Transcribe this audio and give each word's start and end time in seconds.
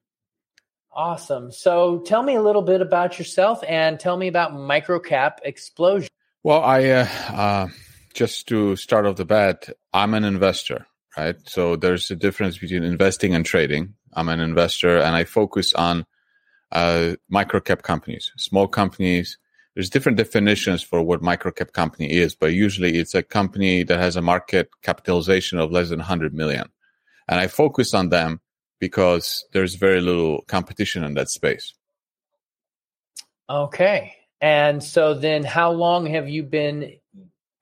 Awesome. 0.92 1.52
So 1.52 2.02
tell 2.02 2.22
me 2.22 2.36
a 2.36 2.44
little 2.44 2.62
bit 2.62 2.80
about 2.80 3.18
yourself 3.18 3.64
and 3.68 4.00
tell 4.00 4.18
me 4.18 4.28
about 4.28 4.52
Microcap 4.52 5.38
Explosion. 5.44 6.10
Well, 6.44 6.64
I 6.64 6.86
uh, 6.90 7.08
uh, 7.30 7.68
just 8.16 8.48
to 8.48 8.76
start 8.76 9.06
off 9.06 9.18
the 9.18 9.26
bat, 9.26 9.70
I'm 9.94 10.16
an 10.16 10.24
investor, 10.24 10.88
right? 11.16 11.36
So 11.46 11.76
there's 11.76 12.10
a 12.10 12.16
difference 12.16 12.58
between 12.58 12.84
investing 12.84 13.36
and 13.36 13.46
trading. 13.46 13.94
I'm 14.14 14.28
an 14.28 14.40
investor, 14.40 14.98
and 14.98 15.16
I 15.16 15.24
focus 15.24 15.72
on 15.74 16.06
uh, 16.72 17.16
microcap 17.32 17.84
companies, 17.84 18.32
small 18.38 18.68
companies. 18.68 19.38
There's 19.76 19.92
different 19.92 20.18
definitions 20.18 20.82
for 20.82 21.04
what 21.04 21.22
microcap 21.22 21.74
company 21.74 22.12
is, 22.12 22.34
but 22.34 22.54
usually 22.54 22.98
it's 22.98 23.14
a 23.14 23.22
company 23.22 23.84
that 23.84 24.00
has 24.00 24.16
a 24.16 24.22
market 24.22 24.70
capitalization 24.82 25.60
of 25.60 25.72
less 25.72 25.90
than 25.90 26.00
100 26.00 26.34
million. 26.34 26.70
And 27.28 27.40
I 27.40 27.48
focus 27.48 27.94
on 27.94 28.10
them 28.10 28.42
because 28.80 29.46
there's 29.54 29.76
very 29.76 30.02
little 30.02 30.42
competition 30.48 31.04
in 31.04 31.14
that 31.14 31.30
space. 31.30 31.74
Okay. 33.48 34.16
And 34.42 34.84
so 34.84 35.14
then 35.14 35.44
how 35.44 35.72
long 35.72 36.08
have 36.08 36.28
you 36.28 36.42
been 36.44 36.98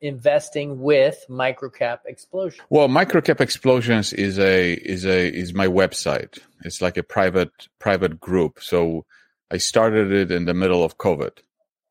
investing 0.02 0.80
with 0.80 1.26
Microcap 1.30 2.00
Explosion? 2.06 2.64
Well, 2.70 2.88
Microcap 2.88 3.42
Explosions 3.42 4.14
is 4.14 4.40
a 4.40 4.74
is 4.74 5.06
a 5.06 5.28
is 5.34 5.54
my 5.54 5.68
website. 5.68 6.40
It's 6.64 6.82
like 6.82 6.98
a 6.98 7.04
private 7.04 7.68
private 7.80 8.20
group. 8.20 8.60
So 8.62 9.06
I 9.52 9.58
started 9.58 10.12
it 10.12 10.32
in 10.32 10.46
the 10.46 10.54
middle 10.54 10.84
of 10.84 10.98
COVID. 10.98 11.38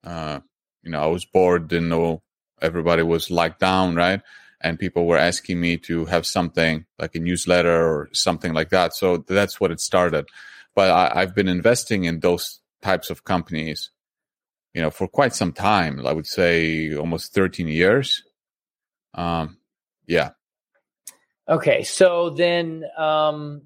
Uh, 0.05 0.41
you 0.83 0.91
know, 0.91 1.03
I 1.03 1.07
was 1.07 1.27
bored, 1.27 1.69
didn't 1.69 1.91
know 1.91 2.23
everybody 2.63 3.03
was 3.03 3.31
locked 3.31 3.61
down, 3.61 3.95
right? 3.95 4.23
And 4.61 4.79
people 4.79 5.07
were 5.07 5.19
asking 5.19 5.61
me 5.61 5.77
to 5.79 6.07
have 6.07 6.27
something 6.27 6.87
like 6.99 7.15
a 7.15 7.21
newsletter 7.21 7.87
or 7.87 8.09
something 8.13 8.53
like 8.53 8.71
that. 8.71 8.95
So 8.95 9.19
that's 9.19 9.61
what 9.61 9.71
it 9.71 9.81
started. 9.81 10.27
But 10.75 10.91
I, 10.91 11.21
I've 11.21 11.35
been 11.35 11.49
investing 11.49 12.05
in 12.05 12.21
those 12.21 12.61
types 12.83 13.11
of 13.11 13.25
companies 13.25 13.91
you 14.79 14.85
know, 14.85 14.91
for 14.93 15.09
quite 15.09 15.35
some 15.35 15.53
time. 15.53 16.07
I 16.07 16.13
would 16.13 16.29
say 16.29 16.95
almost 16.95 17.35
13 17.35 17.67
years. 17.67 18.23
Um, 19.13 19.59
yeah. 20.07 20.31
Okay. 21.49 21.83
So 21.83 22.31
then, 22.31 22.85
um, 22.97 23.63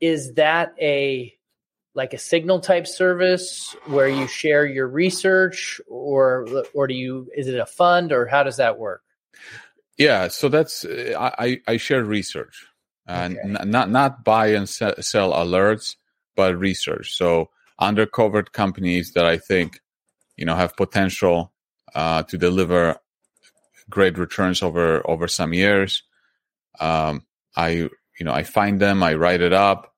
is 0.00 0.34
that 0.34 0.72
a, 0.80 1.34
like 1.96 2.12
a 2.12 2.18
signal 2.18 2.60
type 2.60 2.86
service 2.86 3.74
where 3.86 4.06
you 4.06 4.28
share 4.28 4.64
your 4.64 4.86
research 4.86 5.80
or, 5.88 6.46
or 6.74 6.86
do 6.86 6.94
you, 6.94 7.28
is 7.36 7.48
it 7.48 7.58
a 7.58 7.66
fund 7.66 8.12
or 8.12 8.26
how 8.26 8.44
does 8.44 8.58
that 8.58 8.78
work? 8.78 9.02
Yeah. 9.98 10.28
So 10.28 10.48
that's, 10.48 10.86
I, 10.86 11.60
I 11.66 11.76
share 11.76 12.04
research 12.04 12.68
and 13.04 13.36
okay. 13.36 13.62
n- 13.62 13.70
not, 13.72 13.90
not 13.90 14.22
buy 14.22 14.52
and 14.52 14.68
sell, 14.68 14.94
sell 15.00 15.32
alerts, 15.32 15.96
but 16.36 16.56
research. 16.56 17.16
So 17.16 17.50
undercovered 17.80 18.52
companies 18.52 19.14
that 19.14 19.26
I 19.26 19.36
think 19.36 19.80
you 20.40 20.46
know 20.46 20.56
have 20.56 20.74
potential 20.74 21.52
uh, 21.94 22.24
to 22.24 22.38
deliver 22.38 22.96
great 23.88 24.18
returns 24.18 24.62
over 24.62 25.08
over 25.08 25.28
some 25.28 25.52
years. 25.52 26.02
Um, 26.80 27.26
I 27.54 27.68
you 28.18 28.24
know 28.24 28.32
I 28.32 28.42
find 28.42 28.80
them, 28.80 29.02
I 29.02 29.14
write 29.14 29.42
it 29.42 29.52
up. 29.52 29.94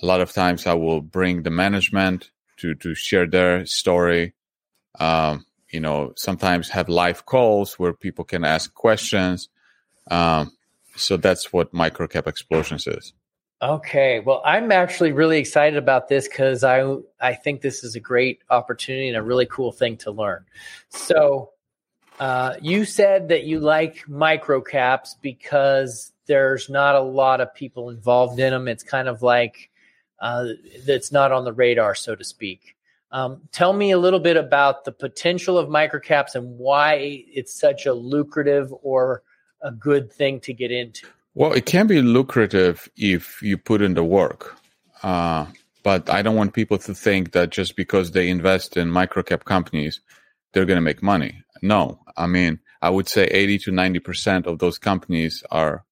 A 0.00 0.06
lot 0.06 0.22
of 0.22 0.32
times 0.32 0.66
I 0.66 0.74
will 0.74 1.02
bring 1.02 1.42
the 1.42 1.50
management 1.50 2.30
to 2.58 2.74
to 2.76 2.94
share 2.94 3.26
their 3.26 3.66
story. 3.66 4.34
Um, 4.98 5.44
you 5.70 5.80
know, 5.80 6.12
sometimes 6.16 6.70
have 6.70 6.88
live 6.88 7.26
calls 7.26 7.78
where 7.78 7.92
people 7.92 8.24
can 8.24 8.44
ask 8.44 8.72
questions. 8.74 9.48
Um, 10.10 10.52
so 10.96 11.16
that's 11.16 11.52
what 11.52 11.72
microcap 11.72 12.26
explosions 12.26 12.86
is. 12.86 13.12
Okay. 13.62 14.20
Well, 14.20 14.40
I'm 14.44 14.72
actually 14.72 15.12
really 15.12 15.38
excited 15.38 15.76
about 15.76 16.08
this 16.08 16.26
because 16.26 16.64
I 16.64 16.96
I 17.20 17.34
think 17.34 17.60
this 17.60 17.84
is 17.84 17.94
a 17.94 18.00
great 18.00 18.40
opportunity 18.48 19.08
and 19.08 19.16
a 19.18 19.22
really 19.22 19.44
cool 19.46 19.70
thing 19.70 19.98
to 19.98 20.10
learn. 20.10 20.46
So, 20.88 21.50
uh, 22.18 22.54
you 22.62 22.86
said 22.86 23.28
that 23.28 23.44
you 23.44 23.60
like 23.60 24.08
micro 24.08 24.62
caps 24.62 25.16
because 25.20 26.12
there's 26.26 26.70
not 26.70 26.94
a 26.94 27.00
lot 27.00 27.42
of 27.42 27.54
people 27.54 27.90
involved 27.90 28.38
in 28.40 28.50
them. 28.50 28.66
It's 28.66 28.82
kind 28.82 29.08
of 29.08 29.22
like 29.22 29.70
uh, 30.20 30.46
that's 30.86 31.12
not 31.12 31.30
on 31.30 31.44
the 31.44 31.52
radar, 31.52 31.94
so 31.94 32.14
to 32.14 32.24
speak. 32.24 32.76
Um, 33.12 33.42
tell 33.52 33.72
me 33.74 33.90
a 33.90 33.98
little 33.98 34.20
bit 34.20 34.36
about 34.38 34.84
the 34.84 34.92
potential 34.92 35.58
of 35.58 35.68
microcaps 35.68 36.34
and 36.34 36.58
why 36.58 37.24
it's 37.26 37.52
such 37.52 37.84
a 37.84 37.92
lucrative 37.92 38.72
or 38.82 39.22
a 39.60 39.72
good 39.72 40.10
thing 40.12 40.40
to 40.40 40.54
get 40.54 40.70
into. 40.70 41.08
Well, 41.34 41.52
it 41.52 41.64
can 41.64 41.86
be 41.86 42.02
lucrative 42.02 42.88
if 42.96 43.40
you 43.40 43.56
put 43.56 43.82
in 43.82 43.94
the 43.94 44.04
work. 44.04 44.56
Uh, 45.02 45.46
but 45.82 46.10
I 46.10 46.22
don't 46.22 46.36
want 46.36 46.54
people 46.54 46.78
to 46.78 46.94
think 46.94 47.32
that 47.32 47.50
just 47.50 47.76
because 47.76 48.10
they 48.10 48.28
invest 48.28 48.76
in 48.76 48.90
microcap 48.90 49.44
companies, 49.44 50.00
they're 50.52 50.66
going 50.66 50.76
to 50.76 50.82
make 50.82 51.02
money. 51.02 51.42
No, 51.62 52.00
I 52.16 52.26
mean, 52.26 52.58
I 52.82 52.90
would 52.90 53.08
say 53.08 53.24
80 53.24 53.58
to 53.58 53.70
90% 53.70 54.46
of 54.46 54.58
those 54.58 54.78
companies 54.78 55.44
are 55.50 55.84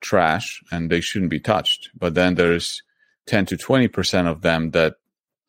trash 0.00 0.62
and 0.72 0.90
they 0.90 1.00
shouldn't 1.00 1.30
be 1.30 1.40
touched. 1.40 1.90
But 1.96 2.14
then 2.14 2.34
there's 2.34 2.82
10 3.26 3.46
to 3.46 3.56
20% 3.56 4.26
of 4.26 4.42
them 4.42 4.72
that 4.72 4.96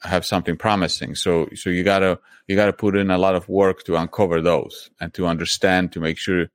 have 0.04 0.26
something 0.26 0.58
promising. 0.58 1.16
So, 1.16 1.50
so 1.56 1.70
you 1.70 1.84
gotta, 1.84 2.20
you 2.48 2.56
gotta 2.56 2.74
put 2.74 2.96
in 2.96 3.10
a 3.10 3.18
lot 3.18 3.36
of 3.36 3.50
work 3.50 3.84
to 3.86 3.96
uncover 3.96 4.42
those 4.42 4.92
and 5.00 5.14
to 5.16 5.26
understand, 5.26 5.94
to 5.94 6.00
make 6.00 6.18
sure 6.18 6.48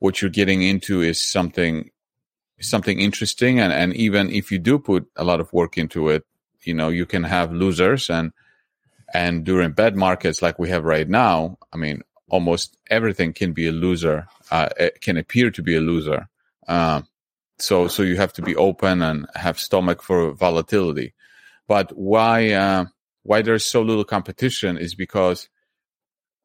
what 0.00 0.20
you're 0.20 0.30
getting 0.30 0.62
into 0.62 1.00
is 1.00 1.24
something 1.24 1.91
something 2.62 3.00
interesting 3.00 3.60
and, 3.60 3.72
and 3.72 3.94
even 3.94 4.30
if 4.30 4.50
you 4.50 4.58
do 4.58 4.78
put 4.78 5.06
a 5.16 5.24
lot 5.24 5.40
of 5.40 5.52
work 5.52 5.76
into 5.76 6.08
it 6.08 6.24
you 6.62 6.74
know 6.74 6.88
you 6.88 7.06
can 7.06 7.24
have 7.24 7.52
losers 7.52 8.08
and 8.08 8.32
and 9.14 9.44
during 9.44 9.72
bad 9.72 9.96
markets 9.96 10.40
like 10.42 10.58
we 10.58 10.68
have 10.70 10.84
right 10.84 11.08
now 11.08 11.58
i 11.72 11.76
mean 11.76 12.02
almost 12.28 12.76
everything 12.90 13.32
can 13.32 13.52
be 13.52 13.66
a 13.66 13.72
loser 13.72 14.26
uh, 14.52 14.68
it 14.78 15.00
can 15.00 15.16
appear 15.16 15.50
to 15.50 15.62
be 15.62 15.74
a 15.74 15.80
loser. 15.80 16.28
Uh, 16.68 17.00
so 17.58 17.88
so 17.88 18.02
you 18.02 18.16
have 18.16 18.34
to 18.34 18.42
be 18.42 18.54
open 18.54 19.00
and 19.00 19.26
have 19.34 19.58
stomach 19.58 20.02
for 20.02 20.32
volatility. 20.32 21.14
But 21.66 21.90
why 21.96 22.52
uh, 22.52 22.84
why 23.22 23.40
there's 23.40 23.64
so 23.64 23.80
little 23.80 24.04
competition 24.04 24.76
is 24.76 24.94
because 24.94 25.48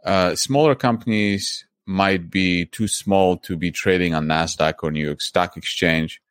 uh, 0.06 0.36
smaller 0.36 0.74
companies 0.74 1.67
might 1.88 2.30
be 2.30 2.66
too 2.66 2.88
small 2.88 3.38
to 3.38 3.56
be 3.56 3.72
trading 3.72 4.14
on 4.14 4.28
Nasdaq 4.28 4.76
or 4.84 4.92
New 4.92 5.06
York 5.06 5.22
Stock 5.22 5.56
Exchange. 5.56 6.22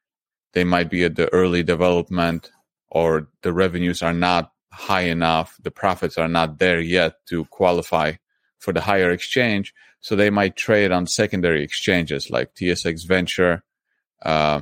They 0.53 0.65
might 0.65 0.91
be 0.91 1.05
at 1.05 1.17
the 1.17 1.33
early 1.33 1.63
development, 1.63 2.51
or 2.89 3.29
the 3.43 3.53
revenues 3.53 4.03
are 4.03 4.13
not 4.13 4.53
high 4.71 5.03
enough. 5.03 5.57
The 5.63 5.71
profits 5.71 6.19
are 6.19 6.29
not 6.29 6.59
there 6.59 6.81
yet 6.81 7.25
to 7.27 7.47
qualify 7.47 8.13
for 8.59 8.73
the 8.73 8.83
higher 8.83 9.11
exchange. 9.11 9.75
So 10.01 10.15
they 10.15 10.31
might 10.31 10.57
trade 10.57 10.93
on 10.93 11.07
secondary 11.07 11.65
exchanges 11.65 12.31
like 12.31 12.55
TSX 12.55 13.07
Venture, 13.07 13.65
uh, 14.23 14.61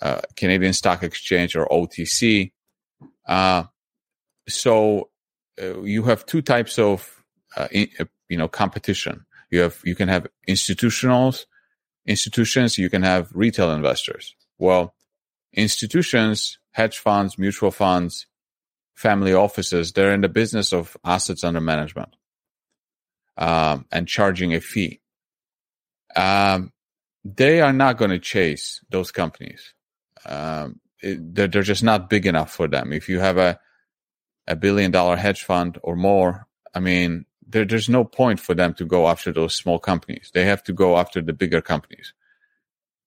uh, 0.00 0.20
Canadian 0.36 0.72
Stock 0.72 1.02
Exchange, 1.02 1.54
or 1.54 1.66
OTC. 1.68 2.52
Uh, 3.26 3.64
so 4.48 5.10
uh, 5.62 5.80
you 5.82 6.02
have 6.02 6.26
two 6.26 6.42
types 6.42 6.78
of 6.78 7.22
uh, 7.56 7.68
in, 7.70 7.88
uh, 8.00 8.04
you 8.28 8.36
know 8.36 8.48
competition 8.48 9.26
you 9.52 9.60
have 9.60 9.80
you 9.84 9.94
can 9.94 10.08
have 10.08 10.26
institutionals, 10.48 11.46
institutions. 12.06 12.78
You 12.78 12.90
can 12.90 13.02
have 13.04 13.30
retail 13.34 13.70
investors. 13.72 14.34
Well, 14.58 14.94
institutions, 15.52 16.58
hedge 16.72 16.98
funds, 16.98 17.38
mutual 17.38 17.70
funds, 17.70 18.26
family 18.94 19.34
offices, 19.34 19.92
they're 19.92 20.14
in 20.14 20.22
the 20.22 20.28
business 20.28 20.72
of 20.72 20.96
assets 21.04 21.44
under 21.44 21.60
management 21.60 22.16
um, 23.36 23.86
and 23.92 24.08
charging 24.08 24.54
a 24.54 24.60
fee. 24.60 25.00
Um, 26.16 26.72
they 27.24 27.60
are 27.60 27.72
not 27.72 27.98
going 27.98 28.10
to 28.10 28.18
chase 28.18 28.80
those 28.90 29.12
companies. 29.12 29.74
um, 30.26 30.80
it, 31.02 31.34
they're, 31.34 31.48
they're 31.48 31.62
just 31.62 31.82
not 31.82 32.08
big 32.10 32.26
enough 32.26 32.52
for 32.52 32.68
them. 32.68 32.92
If 32.92 33.08
you 33.08 33.20
have 33.20 33.38
a 33.38 33.58
a 34.48 34.56
billion 34.56 34.90
dollar 34.90 35.16
hedge 35.16 35.44
fund 35.44 35.78
or 35.82 35.96
more, 35.96 36.46
I 36.74 36.80
mean, 36.80 37.26
there, 37.52 37.64
there's 37.64 37.88
no 37.88 38.04
point 38.04 38.40
for 38.40 38.54
them 38.54 38.74
to 38.74 38.84
go 38.84 39.08
after 39.08 39.32
those 39.32 39.54
small 39.54 39.78
companies. 39.78 40.30
They 40.34 40.44
have 40.44 40.62
to 40.64 40.72
go 40.72 40.98
after 40.98 41.20
the 41.22 41.32
bigger 41.32 41.60
companies. 41.60 42.12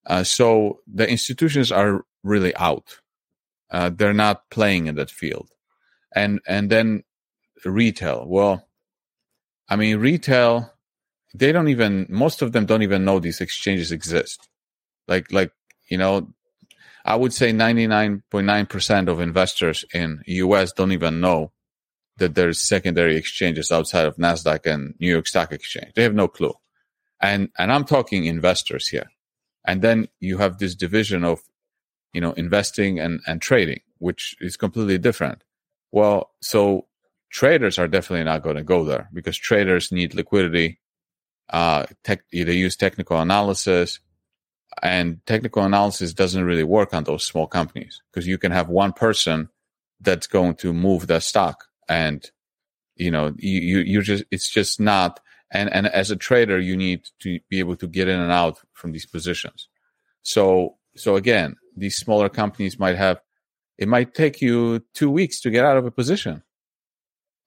Uh, 0.05 0.23
so 0.23 0.79
the 0.91 1.09
institutions 1.09 1.71
are 1.71 2.05
really 2.23 2.55
out. 2.55 2.99
Uh, 3.71 3.89
they're 3.89 4.13
not 4.13 4.49
playing 4.51 4.87
in 4.87 4.95
that 4.95 5.09
field. 5.09 5.49
And 6.15 6.39
and 6.47 6.69
then 6.69 7.03
retail. 7.65 8.25
Well, 8.27 8.67
I 9.67 9.75
mean, 9.75 9.97
retail. 9.97 10.71
They 11.33 11.51
don't 11.51 11.67
even. 11.67 12.05
Most 12.09 12.41
of 12.41 12.53
them 12.53 12.65
don't 12.65 12.83
even 12.83 13.03
know 13.03 13.19
these 13.19 13.41
exchanges 13.41 13.91
exist. 13.91 14.47
Like 15.07 15.31
like 15.31 15.51
you 15.89 15.97
know, 15.97 16.29
I 17.03 17.15
would 17.15 17.33
say 17.33 17.51
99.9% 17.51 19.07
of 19.09 19.19
investors 19.19 19.83
in 19.93 20.23
US 20.25 20.71
don't 20.71 20.91
even 20.91 21.19
know 21.19 21.51
that 22.17 22.35
there's 22.35 22.61
secondary 22.61 23.17
exchanges 23.17 23.71
outside 23.71 24.05
of 24.05 24.17
Nasdaq 24.17 24.65
and 24.65 24.95
New 24.99 25.09
York 25.09 25.27
Stock 25.27 25.51
Exchange. 25.51 25.93
They 25.95 26.03
have 26.03 26.13
no 26.13 26.27
clue. 26.27 26.53
And 27.21 27.49
and 27.57 27.71
I'm 27.71 27.85
talking 27.85 28.25
investors 28.25 28.87
here. 28.87 29.09
And 29.65 29.81
then 29.81 30.07
you 30.19 30.37
have 30.37 30.57
this 30.57 30.75
division 30.75 31.23
of 31.23 31.41
you 32.13 32.21
know 32.21 32.33
investing 32.33 32.99
and 32.99 33.21
and 33.27 33.41
trading, 33.41 33.81
which 33.99 34.35
is 34.39 34.57
completely 34.57 34.97
different. 34.97 35.43
Well, 35.91 36.31
so 36.41 36.87
traders 37.29 37.79
are 37.79 37.87
definitely 37.87 38.25
not 38.25 38.43
going 38.43 38.57
to 38.57 38.63
go 38.63 38.83
there 38.83 39.09
because 39.13 39.37
traders 39.37 39.91
need 39.91 40.13
liquidity. 40.13 40.79
Uh, 41.49 41.85
tech, 42.03 42.21
they 42.31 42.53
use 42.53 42.75
technical 42.75 43.19
analysis 43.19 43.99
and 44.81 45.25
technical 45.25 45.63
analysis 45.63 46.13
doesn't 46.13 46.43
really 46.43 46.63
work 46.63 46.93
on 46.93 47.03
those 47.03 47.23
small 47.23 47.47
companies 47.47 48.01
because 48.11 48.27
you 48.27 48.37
can 48.37 48.51
have 48.51 48.69
one 48.69 48.93
person 48.93 49.49
that's 50.01 50.27
going 50.27 50.55
to 50.55 50.73
move 50.73 51.07
the 51.07 51.19
stock 51.19 51.65
and 51.87 52.29
you 52.95 53.11
know 53.11 53.33
you, 53.37 53.59
you 53.59 53.79
you 53.79 54.01
just 54.01 54.23
it's 54.31 54.49
just 54.49 54.79
not 54.79 55.19
and 55.51 55.71
and 55.71 55.87
as 55.87 56.11
a 56.11 56.15
trader 56.15 56.59
you 56.59 56.75
need 56.75 57.07
to 57.19 57.39
be 57.49 57.59
able 57.59 57.75
to 57.75 57.87
get 57.87 58.07
in 58.07 58.19
and 58.19 58.31
out 58.31 58.59
from 58.73 58.91
these 58.91 59.05
positions. 59.05 59.67
So 60.21 60.77
so 60.95 61.15
again 61.15 61.55
these 61.75 61.97
smaller 61.97 62.29
companies 62.29 62.79
might 62.79 62.95
have 62.95 63.21
it 63.77 63.87
might 63.87 64.13
take 64.13 64.41
you 64.41 64.83
two 64.93 65.09
weeks 65.09 65.41
to 65.41 65.49
get 65.49 65.65
out 65.65 65.77
of 65.77 65.85
a 65.85 65.91
position. 65.91 66.43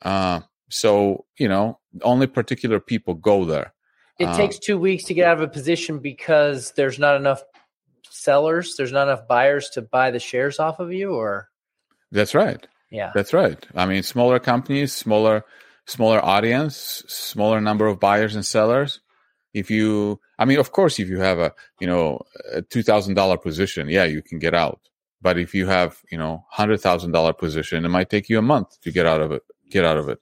Uh 0.03 0.41
so 0.71 1.25
you 1.39 1.49
know 1.49 1.79
only 2.03 2.27
particular 2.27 2.81
people 2.81 3.15
go 3.15 3.45
there. 3.45 3.73
It 4.19 4.27
um, 4.27 4.37
takes 4.37 4.59
two 4.59 4.79
weeks 4.79 5.05
to 5.05 5.15
get 5.15 5.27
out 5.27 5.37
of 5.37 5.43
a 5.43 5.49
position 5.49 6.01
because 6.01 6.73
there's 6.73 6.99
not 6.99 7.17
enough 7.17 7.43
sellers, 8.11 8.75
there's 8.77 8.93
not 8.93 9.09
enough 9.09 9.29
buyers 9.29 9.71
to 9.71 9.83
buy 9.83 10.11
the 10.11 10.19
shares 10.19 10.59
off 10.59 10.81
of 10.81 10.93
you, 10.93 11.15
or? 11.15 11.49
That's 12.11 12.35
right. 12.35 12.67
Yeah, 12.91 13.11
that's 13.15 13.33
right. 13.33 13.59
I 13.75 13.87
mean, 13.87 14.03
smaller 14.03 14.39
companies, 14.39 14.93
smaller, 14.93 15.45
smaller 15.87 16.25
audience, 16.25 17.05
smaller 17.09 17.61
number 17.61 17.87
of 17.87 18.01
buyers 18.01 18.35
and 18.35 18.45
sellers. 18.45 19.01
If 19.55 19.71
you, 19.71 20.21
I 20.39 20.45
mean, 20.45 20.59
of 20.59 20.73
course, 20.73 20.99
if 20.99 21.09
you 21.09 21.21
have 21.21 21.39
a 21.39 21.55
you 21.81 21.87
know 21.87 22.23
a 22.53 22.63
two 22.63 22.83
thousand 22.83 23.15
dollar 23.15 23.37
position, 23.37 23.89
yeah, 23.89 24.05
you 24.05 24.23
can 24.23 24.39
get 24.39 24.55
out. 24.55 24.81
But 25.21 25.39
if 25.39 25.55
you 25.55 25.67
have 25.67 25.99
you 26.11 26.19
know 26.19 26.45
hundred 26.51 26.81
thousand 26.81 27.13
dollar 27.13 27.33
position, 27.33 27.85
it 27.85 27.89
might 27.89 28.11
take 28.11 28.29
you 28.29 28.39
a 28.39 28.43
month 28.43 28.81
to 28.83 28.91
get 28.91 29.07
out 29.07 29.21
of 29.21 29.33
it. 29.33 29.43
Get 29.71 29.85
out 29.85 29.99
of 29.99 30.09
it. 30.09 30.21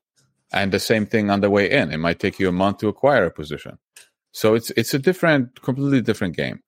And 0.52 0.72
the 0.72 0.80
same 0.80 1.06
thing 1.06 1.30
on 1.30 1.40
the 1.40 1.50
way 1.50 1.70
in. 1.70 1.92
It 1.92 1.98
might 1.98 2.18
take 2.18 2.38
you 2.38 2.48
a 2.48 2.52
month 2.52 2.78
to 2.78 2.88
acquire 2.88 3.24
a 3.24 3.30
position. 3.30 3.78
So 4.32 4.54
it's 4.54 4.70
it's 4.70 4.94
a 4.94 4.98
different, 4.98 5.62
completely 5.62 6.00
different 6.02 6.36
game. 6.36 6.60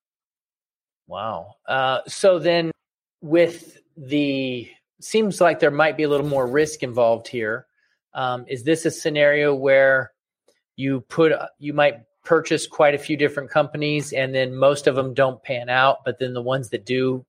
Wow. 1.06 1.54
Uh, 1.66 2.00
so 2.06 2.38
then, 2.38 2.70
with 3.20 3.78
the 3.96 4.70
seems 5.00 5.40
like 5.40 5.60
there 5.60 5.70
might 5.70 5.96
be 5.96 6.02
a 6.02 6.08
little 6.08 6.26
more 6.26 6.46
risk 6.46 6.82
involved 6.82 7.28
here. 7.28 7.66
Um, 8.14 8.44
is 8.48 8.64
this 8.64 8.84
a 8.84 8.90
scenario 8.90 9.54
where 9.54 10.12
you 10.76 11.00
put 11.02 11.32
you 11.58 11.72
might 11.72 12.00
purchase 12.24 12.66
quite 12.66 12.94
a 12.94 12.98
few 12.98 13.16
different 13.16 13.50
companies 13.50 14.12
and 14.12 14.34
then 14.34 14.54
most 14.54 14.86
of 14.86 14.94
them 14.94 15.14
don't 15.14 15.42
pan 15.42 15.68
out, 15.68 15.98
but 16.04 16.18
then 16.18 16.34
the 16.34 16.42
ones 16.42 16.70
that 16.70 16.84
do 16.84 17.24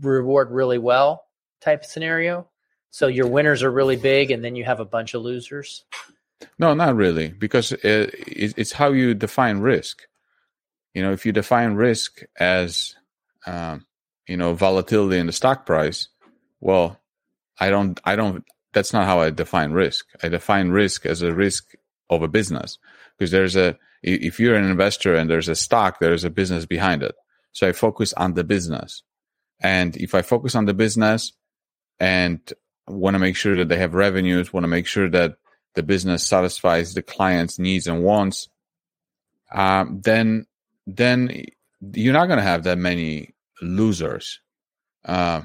reward 0.00 0.50
really 0.50 0.78
well 0.78 1.24
type 1.60 1.84
scenario? 1.84 2.48
So 2.90 3.06
your 3.06 3.26
winners 3.26 3.62
are 3.62 3.70
really 3.70 3.96
big, 3.96 4.30
and 4.30 4.44
then 4.44 4.54
you 4.54 4.64
have 4.64 4.78
a 4.78 4.84
bunch 4.84 5.14
of 5.14 5.22
losers. 5.22 5.84
No, 6.58 6.74
not 6.74 6.94
really, 6.94 7.28
because 7.28 7.72
it, 7.72 8.14
it's 8.26 8.72
how 8.72 8.92
you 8.92 9.14
define 9.14 9.60
risk. 9.60 10.02
You 10.92 11.02
know, 11.02 11.12
if 11.12 11.24
you 11.24 11.32
define 11.32 11.72
risk 11.74 12.20
as, 12.38 12.94
um, 13.46 13.86
you 14.28 14.36
know, 14.36 14.52
volatility 14.52 15.18
in 15.18 15.26
the 15.26 15.32
stock 15.32 15.64
price, 15.64 16.08
well, 16.62 17.00
I 17.58 17.70
don't, 17.70 18.00
I 18.04 18.16
don't. 18.16 18.44
That's 18.72 18.92
not 18.92 19.04
how 19.04 19.20
I 19.20 19.30
define 19.30 19.72
risk. 19.72 20.06
I 20.22 20.28
define 20.28 20.70
risk 20.70 21.04
as 21.04 21.20
a 21.20 21.34
risk 21.34 21.74
of 22.08 22.22
a 22.22 22.28
business 22.28 22.78
because 23.18 23.32
there's 23.32 23.56
a. 23.56 23.76
If 24.02 24.40
you're 24.40 24.54
an 24.54 24.64
investor 24.64 25.14
and 25.14 25.28
there's 25.28 25.48
a 25.48 25.54
stock, 25.54 25.98
there's 26.00 26.24
a 26.24 26.30
business 26.30 26.64
behind 26.66 27.02
it. 27.02 27.14
So 27.52 27.68
I 27.68 27.72
focus 27.72 28.12
on 28.14 28.34
the 28.34 28.44
business, 28.44 29.02
and 29.60 29.96
if 29.96 30.14
I 30.14 30.22
focus 30.22 30.54
on 30.54 30.64
the 30.64 30.74
business, 30.74 31.32
and 32.00 32.40
want 32.88 33.14
to 33.14 33.18
make 33.18 33.36
sure 33.36 33.56
that 33.56 33.68
they 33.68 33.76
have 33.76 33.94
revenues, 33.94 34.52
want 34.52 34.64
to 34.64 34.68
make 34.68 34.86
sure 34.86 35.10
that 35.10 35.36
the 35.74 35.82
business 35.82 36.26
satisfies 36.26 36.94
the 36.94 37.02
client's 37.02 37.58
needs 37.58 37.86
and 37.86 38.02
wants, 38.02 38.48
um, 39.52 40.00
then 40.02 40.46
then 40.86 41.44
you're 41.92 42.12
not 42.12 42.26
going 42.26 42.38
to 42.38 42.44
have 42.44 42.64
that 42.64 42.78
many 42.78 43.34
losers. 43.60 44.40
Uh, 45.04 45.42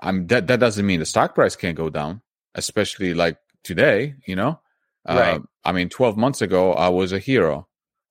I'm 0.00 0.26
that 0.28 0.46
that 0.48 0.60
doesn't 0.60 0.86
mean 0.86 1.00
the 1.00 1.06
stock 1.06 1.34
price 1.34 1.56
can't 1.56 1.76
go 1.76 1.90
down, 1.90 2.22
especially 2.54 3.14
like 3.14 3.38
today. 3.62 4.14
You 4.26 4.36
know, 4.36 4.60
uh. 5.06 5.38
I 5.64 5.72
mean, 5.72 5.88
12 5.88 6.16
months 6.16 6.42
ago, 6.42 6.72
I 6.74 6.88
was 6.90 7.12
a 7.12 7.18
hero. 7.18 7.66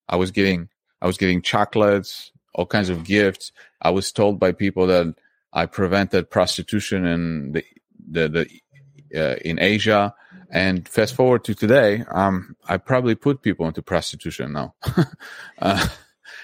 I 0.10 0.18
was 0.18 0.32
getting 0.32 0.70
I 1.02 1.08
was 1.08 1.18
getting 1.18 1.42
chocolates, 1.42 2.32
all 2.54 2.66
kinds 2.66 2.90
of 2.90 3.04
gifts. 3.04 3.52
I 3.82 3.92
was 3.92 4.12
told 4.12 4.40
by 4.40 4.52
people 4.52 4.88
that 4.88 5.16
I 5.54 5.66
prevented 5.66 6.30
prostitution 6.30 7.06
in 7.06 7.52
the 7.54 7.64
the 8.10 8.28
the 8.30 8.48
uh, 9.16 9.36
in 9.44 9.60
Asia. 9.60 10.14
And 10.52 10.88
fast 10.88 11.16
forward 11.16 11.44
to 11.46 11.56
today, 11.56 12.04
um, 12.12 12.56
I 12.68 12.78
probably 12.78 13.16
put 13.16 13.42
people 13.42 13.68
into 13.68 13.82
prostitution 13.82 14.54
now. 14.54 14.76
uh, 15.62 15.88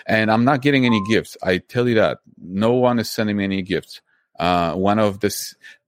and 0.05 0.31
I'm 0.31 0.43
not 0.43 0.61
getting 0.61 0.85
any 0.85 1.01
gifts. 1.07 1.37
I 1.43 1.59
tell 1.59 1.87
you 1.87 1.95
that. 1.95 2.19
No 2.37 2.73
one 2.73 2.99
is 2.99 3.09
sending 3.09 3.37
me 3.37 3.43
any 3.43 3.61
gifts. 3.61 4.01
Uh, 4.41 4.73
one 4.73 4.97
of 4.97 5.19
the 5.19 5.31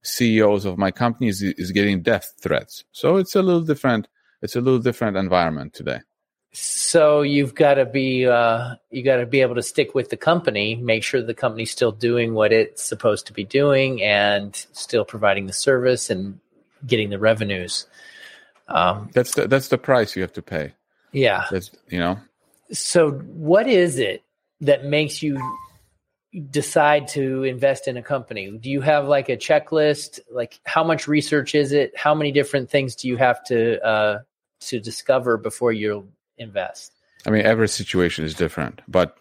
CEOs 0.02 0.64
of 0.64 0.78
my 0.78 0.92
company 0.92 1.26
is, 1.26 1.42
is 1.42 1.72
getting 1.72 2.02
death 2.02 2.34
threats. 2.40 2.84
So 2.92 3.16
it's 3.16 3.34
a 3.34 3.42
little 3.42 3.62
different. 3.62 4.06
It's 4.42 4.54
a 4.54 4.60
little 4.60 4.78
different 4.78 5.16
environment 5.16 5.74
today. 5.74 6.02
So 6.52 7.22
you've 7.22 7.56
got 7.56 7.74
to 7.74 7.84
be 7.84 8.26
uh, 8.26 8.76
you 8.90 9.02
got 9.02 9.16
to 9.16 9.26
be 9.26 9.40
able 9.40 9.56
to 9.56 9.62
stick 9.62 9.92
with 9.92 10.10
the 10.10 10.16
company, 10.16 10.76
make 10.76 11.02
sure 11.02 11.20
the 11.20 11.34
company's 11.34 11.72
still 11.72 11.90
doing 11.90 12.32
what 12.32 12.52
it's 12.52 12.80
supposed 12.84 13.26
to 13.26 13.32
be 13.32 13.42
doing, 13.42 14.00
and 14.04 14.54
still 14.70 15.04
providing 15.04 15.48
the 15.48 15.52
service 15.52 16.08
and 16.08 16.38
getting 16.86 17.10
the 17.10 17.18
revenues. 17.18 17.88
Um, 18.68 19.10
that's 19.12 19.34
the, 19.34 19.48
that's 19.48 19.66
the 19.66 19.78
price 19.78 20.14
you 20.14 20.22
have 20.22 20.32
to 20.34 20.42
pay. 20.42 20.74
Yeah, 21.10 21.46
that's 21.50 21.72
you 21.88 21.98
know. 21.98 22.20
So 22.70 23.10
what 23.10 23.66
is 23.66 23.98
it 23.98 24.22
that 24.60 24.84
makes 24.84 25.24
you 25.24 25.40
decide 26.40 27.08
to 27.08 27.44
invest 27.44 27.86
in 27.88 27.96
a 27.96 28.02
company? 28.02 28.50
Do 28.58 28.70
you 28.70 28.80
have 28.80 29.08
like 29.08 29.28
a 29.28 29.36
checklist? 29.36 30.20
Like 30.30 30.60
how 30.64 30.84
much 30.84 31.06
research 31.06 31.54
is 31.54 31.72
it? 31.72 31.96
How 31.96 32.14
many 32.14 32.32
different 32.32 32.70
things 32.70 32.96
do 32.96 33.08
you 33.08 33.16
have 33.16 33.44
to 33.44 33.84
uh, 33.84 34.18
to 34.60 34.80
discover 34.80 35.36
before 35.36 35.72
you 35.72 36.08
invest? 36.38 36.92
I 37.26 37.30
mean, 37.30 37.46
every 37.46 37.68
situation 37.68 38.24
is 38.24 38.34
different, 38.34 38.82
but 38.88 39.16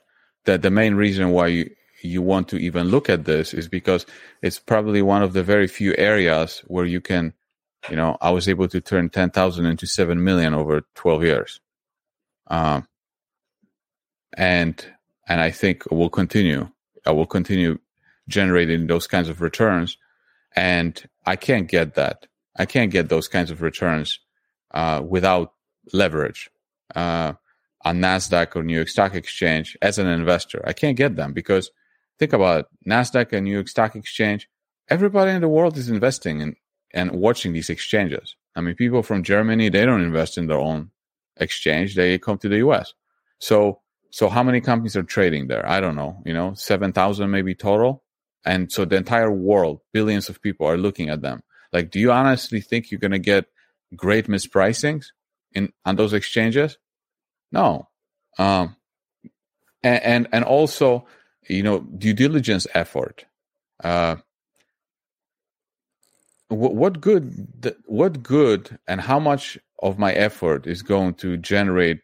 the 0.46 0.58
the 0.58 0.72
main 0.72 0.96
reason 0.96 1.32
why 1.32 1.48
you 1.48 1.70
you 2.02 2.22
want 2.22 2.50
to 2.50 2.58
even 2.58 2.88
look 2.88 3.10
at 3.10 3.26
this 3.26 3.54
is 3.54 3.68
because 3.68 4.06
it's 4.42 4.60
probably 4.60 5.02
one 5.02 5.24
of 5.24 5.34
the 5.34 5.44
very 5.44 5.68
few 5.68 5.96
areas 5.98 6.62
where 6.68 6.86
you 6.86 7.00
can, 7.00 7.34
you 7.90 7.96
know, 7.96 8.18
I 8.20 8.32
was 8.32 8.50
able 8.50 8.68
to 8.68 8.82
turn 8.82 9.10
ten 9.10 9.30
thousand 9.30 9.68
into 9.68 9.88
seven 9.88 10.24
million 10.24 10.54
over 10.54 10.82
twelve 10.96 11.24
years, 11.24 11.62
um, 12.48 12.88
and 14.36 14.86
and 15.28 15.40
I 15.40 15.52
think 15.52 15.90
will 15.92 16.10
continue. 16.10 16.70
I 17.06 17.12
will 17.12 17.26
continue 17.26 17.80
generating 18.28 18.88
those 18.88 19.08
kinds 19.08 19.30
of 19.30 19.42
returns, 19.42 19.98
and 20.56 21.02
I 21.26 21.36
can't 21.36 21.68
get 21.68 21.96
that. 21.96 22.28
I 22.56 22.66
can't 22.66 22.92
get 22.92 23.10
those 23.10 23.28
kinds 23.28 23.52
of 23.52 23.62
returns 23.62 24.20
uh, 24.74 25.02
without 25.08 25.54
leverage 25.92 26.50
uh, 26.96 27.34
on 27.84 28.00
Nasdaq 28.00 28.56
or 28.56 28.64
New 28.64 28.76
York 28.76 28.88
Stock 28.88 29.16
Exchange 29.16 29.78
as 29.82 29.98
an 29.98 30.08
investor. 30.08 30.62
I 30.66 30.74
can't 30.74 30.98
get 30.98 31.16
them 31.16 31.34
because 31.34 31.72
think 32.20 32.34
about 32.34 32.60
it, 32.60 32.66
Nasdaq 32.88 33.34
and 33.34 33.46
New 33.46 33.54
York 33.54 33.68
Stock 33.68 33.96
Exchange. 33.96 34.48
Everybody 34.90 35.32
in 35.32 35.42
the 35.42 35.48
world 35.48 35.78
is 35.78 35.90
investing 35.90 36.42
in 36.42 36.56
and 36.94 37.12
watching 37.12 37.54
these 37.54 37.70
exchanges. 37.70 38.36
I 38.56 38.62
mean, 38.62 38.76
people 38.76 39.02
from 39.02 39.24
Germany 39.24 39.70
they 39.70 39.86
don't 39.86 40.02
invest 40.02 40.38
in 40.38 40.48
their 40.48 40.60
own 40.60 40.92
exchange; 41.38 41.96
they 41.96 42.20
come 42.20 42.38
to 42.40 42.50
the 42.50 42.58
U.S. 42.58 42.94
So, 43.40 43.82
so 44.14 44.30
how 44.30 44.44
many 44.44 44.62
companies 44.62 44.96
are 44.96 45.02
trading 45.16 45.48
there? 45.48 45.66
I 45.68 45.80
don't 45.80 45.96
know. 45.96 46.22
You 46.24 46.36
know, 46.36 46.54
seven 46.54 46.94
thousand 46.94 47.32
maybe 47.32 47.56
total. 47.56 48.04
and 48.46 48.72
so 48.72 48.86
the 48.86 48.96
entire 48.96 49.32
world, 49.32 49.80
billions 49.92 50.30
of 50.30 50.42
people 50.42 50.68
are 50.68 50.78
looking 50.78 51.10
at 51.10 51.22
them. 51.22 51.44
Like, 51.72 51.92
do 51.92 52.00
you 52.00 52.12
honestly 52.12 52.62
think 52.62 52.92
you're 52.92 53.00
going 53.00 53.12
to 53.12 53.20
get 53.20 53.46
great 53.96 54.28
mispricings 54.28 55.08
in 55.54 55.72
on 55.86 55.96
those 55.96 56.14
exchanges? 56.14 56.78
No. 57.52 57.90
Um, 58.38 58.76
and, 59.82 60.04
and, 60.04 60.28
and 60.32 60.46
also, 60.46 61.06
you 61.48 61.64
know, 61.64 61.80
due 61.80 62.14
diligence 62.14 62.68
effort. 62.74 63.26
Uh, 63.84 64.18
what, 66.50 66.76
what 66.76 67.02
good? 67.02 67.76
What 67.86 68.22
good? 68.24 68.78
And 68.88 69.02
how 69.02 69.20
much 69.20 69.58
of 69.82 69.98
my 69.98 70.14
effort 70.14 70.68
is 70.68 70.82
going 70.82 71.16
to 71.16 71.38
generate, 71.38 72.00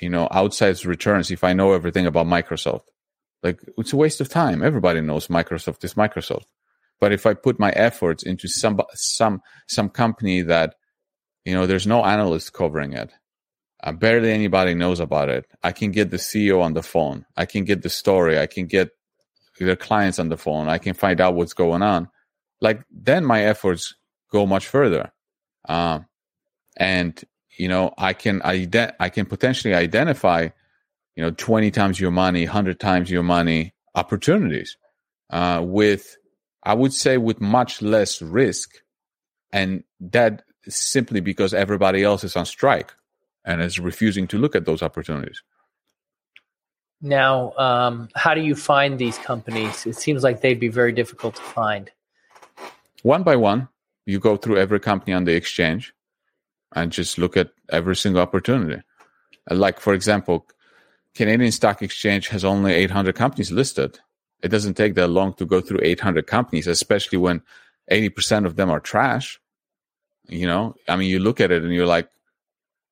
you 0.00 0.08
know, 0.08 0.28
outsized 0.32 0.86
returns 0.86 1.30
if 1.30 1.44
I 1.44 1.52
know 1.52 1.72
everything 1.72 2.06
about 2.06 2.26
Microsoft? 2.26 2.84
Like, 3.42 3.60
it's 3.78 3.92
a 3.92 3.96
waste 3.96 4.20
of 4.20 4.28
time. 4.28 4.62
Everybody 4.62 5.00
knows 5.00 5.28
Microsoft 5.28 5.82
is 5.84 5.94
Microsoft. 5.94 6.44
But 7.00 7.12
if 7.12 7.26
I 7.26 7.34
put 7.34 7.58
my 7.58 7.70
efforts 7.70 8.22
into 8.22 8.46
some 8.46 8.80
some 8.94 9.40
some 9.66 9.88
company 9.88 10.42
that 10.42 10.74
you 11.44 11.54
know 11.54 11.66
there's 11.66 11.86
no 11.86 12.04
analyst 12.04 12.52
covering 12.52 12.92
it, 12.92 13.10
uh, 13.82 13.92
barely 13.92 14.30
anybody 14.30 14.74
knows 14.74 15.00
about 15.00 15.30
it. 15.30 15.46
I 15.62 15.72
can 15.72 15.90
get 15.90 16.10
the 16.10 16.18
CEO 16.18 16.60
on 16.60 16.74
the 16.74 16.82
phone. 16.82 17.24
I 17.36 17.46
can 17.46 17.64
get 17.64 17.82
the 17.82 17.88
story. 17.88 18.38
I 18.38 18.46
can 18.46 18.66
get 18.66 18.90
their 19.58 19.76
clients 19.76 20.18
on 20.18 20.28
the 20.28 20.36
phone. 20.36 20.68
I 20.68 20.78
can 20.78 20.94
find 20.94 21.20
out 21.20 21.34
what's 21.34 21.54
going 21.54 21.82
on. 21.82 22.08
Like 22.60 22.82
then 22.90 23.24
my 23.24 23.44
efforts 23.44 23.94
go 24.30 24.46
much 24.46 24.66
further. 24.66 25.12
Um, 25.68 26.06
and 26.76 27.22
you 27.56 27.68
know 27.68 27.92
I 27.98 28.12
can 28.12 28.40
ident- 28.40 28.94
I 29.00 29.08
can 29.08 29.26
potentially 29.26 29.74
identify 29.74 30.48
you 31.16 31.22
know 31.22 31.30
20 31.30 31.70
times 31.70 32.00
your 32.00 32.10
money 32.10 32.44
100 32.44 32.80
times 32.80 33.10
your 33.10 33.22
money 33.22 33.74
opportunities 33.94 34.76
uh, 35.30 35.62
with 35.64 36.16
I 36.62 36.74
would 36.74 36.92
say 36.92 37.16
with 37.16 37.40
much 37.40 37.82
less 37.82 38.20
risk. 38.20 38.76
And 39.52 39.84
that 40.00 40.42
simply 40.68 41.20
because 41.20 41.54
everybody 41.54 42.04
else 42.04 42.24
is 42.24 42.36
on 42.36 42.46
strike 42.46 42.92
and 43.44 43.62
is 43.62 43.80
refusing 43.80 44.26
to 44.28 44.38
look 44.38 44.54
at 44.54 44.66
those 44.66 44.82
opportunities. 44.82 45.42
Now, 47.02 47.52
um, 47.56 48.10
how 48.14 48.34
do 48.34 48.42
you 48.42 48.54
find 48.54 48.98
these 48.98 49.16
companies? 49.18 49.86
It 49.86 49.96
seems 49.96 50.22
like 50.22 50.42
they'd 50.42 50.60
be 50.60 50.68
very 50.68 50.92
difficult 50.92 51.36
to 51.36 51.42
find. 51.42 51.90
One 53.02 53.22
by 53.22 53.36
one, 53.36 53.68
you 54.04 54.20
go 54.20 54.36
through 54.36 54.58
every 54.58 54.80
company 54.80 55.14
on 55.14 55.24
the 55.24 55.32
exchange 55.32 55.94
and 56.74 56.92
just 56.92 57.18
look 57.18 57.36
at 57.36 57.50
every 57.68 57.96
single 57.96 58.22
opportunity. 58.22 58.82
Like, 59.48 59.80
for 59.80 59.94
example, 59.94 60.46
Canadian 61.14 61.52
Stock 61.52 61.82
Exchange 61.82 62.28
has 62.28 62.44
only 62.44 62.72
800 62.72 63.14
companies 63.14 63.50
listed 63.50 63.98
it 64.42 64.48
doesn't 64.48 64.74
take 64.74 64.94
that 64.94 65.08
long 65.08 65.34
to 65.34 65.46
go 65.46 65.60
through 65.60 65.80
800 65.82 66.26
companies, 66.26 66.66
especially 66.66 67.18
when 67.18 67.42
80% 67.90 68.46
of 68.46 68.56
them 68.56 68.70
are 68.70 68.80
trash. 68.80 69.40
You 70.28 70.46
know, 70.46 70.74
I 70.88 70.96
mean, 70.96 71.10
you 71.10 71.18
look 71.18 71.40
at 71.40 71.50
it 71.50 71.62
and 71.62 71.72
you're 71.72 71.86
like, 71.86 72.08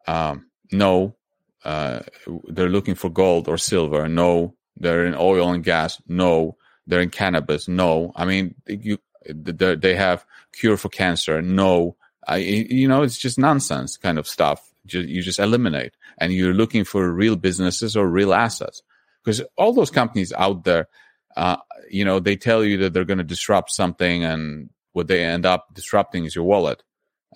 um, 0.06 0.46
no, 0.72 1.16
uh, 1.64 2.00
they're 2.48 2.68
looking 2.68 2.94
for 2.94 3.08
gold 3.08 3.48
or 3.48 3.58
silver. 3.58 4.08
No, 4.08 4.56
they're 4.76 5.06
in 5.06 5.14
oil 5.14 5.52
and 5.52 5.62
gas. 5.62 6.00
No, 6.08 6.56
they're 6.86 7.00
in 7.00 7.10
cannabis. 7.10 7.68
No, 7.68 8.12
I 8.16 8.24
mean, 8.24 8.54
you, 8.66 8.98
they 9.26 9.94
have 9.94 10.24
cure 10.52 10.76
for 10.76 10.88
cancer. 10.88 11.40
No, 11.42 11.96
I, 12.28 12.36
you 12.36 12.86
know, 12.86 13.02
it's 13.02 13.18
just 13.18 13.38
nonsense 13.38 13.96
kind 13.96 14.18
of 14.18 14.28
stuff. 14.28 14.70
You 14.84 15.22
just 15.22 15.38
eliminate 15.38 15.92
and 16.18 16.32
you're 16.32 16.54
looking 16.54 16.84
for 16.84 17.12
real 17.12 17.36
businesses 17.36 17.96
or 17.96 18.08
real 18.08 18.32
assets 18.32 18.82
because 19.22 19.42
all 19.56 19.72
those 19.72 19.90
companies 19.90 20.32
out 20.32 20.64
there, 20.64 20.88
uh, 21.36 21.56
you 21.90 22.04
know, 22.04 22.20
they 22.20 22.36
tell 22.36 22.64
you 22.64 22.78
that 22.78 22.92
they're 22.92 23.04
going 23.04 23.18
to 23.18 23.24
disrupt 23.24 23.70
something, 23.70 24.24
and 24.24 24.70
what 24.92 25.08
they 25.08 25.24
end 25.24 25.44
up 25.44 25.66
disrupting 25.74 26.24
is 26.24 26.34
your 26.34 26.44
wallet. 26.44 26.82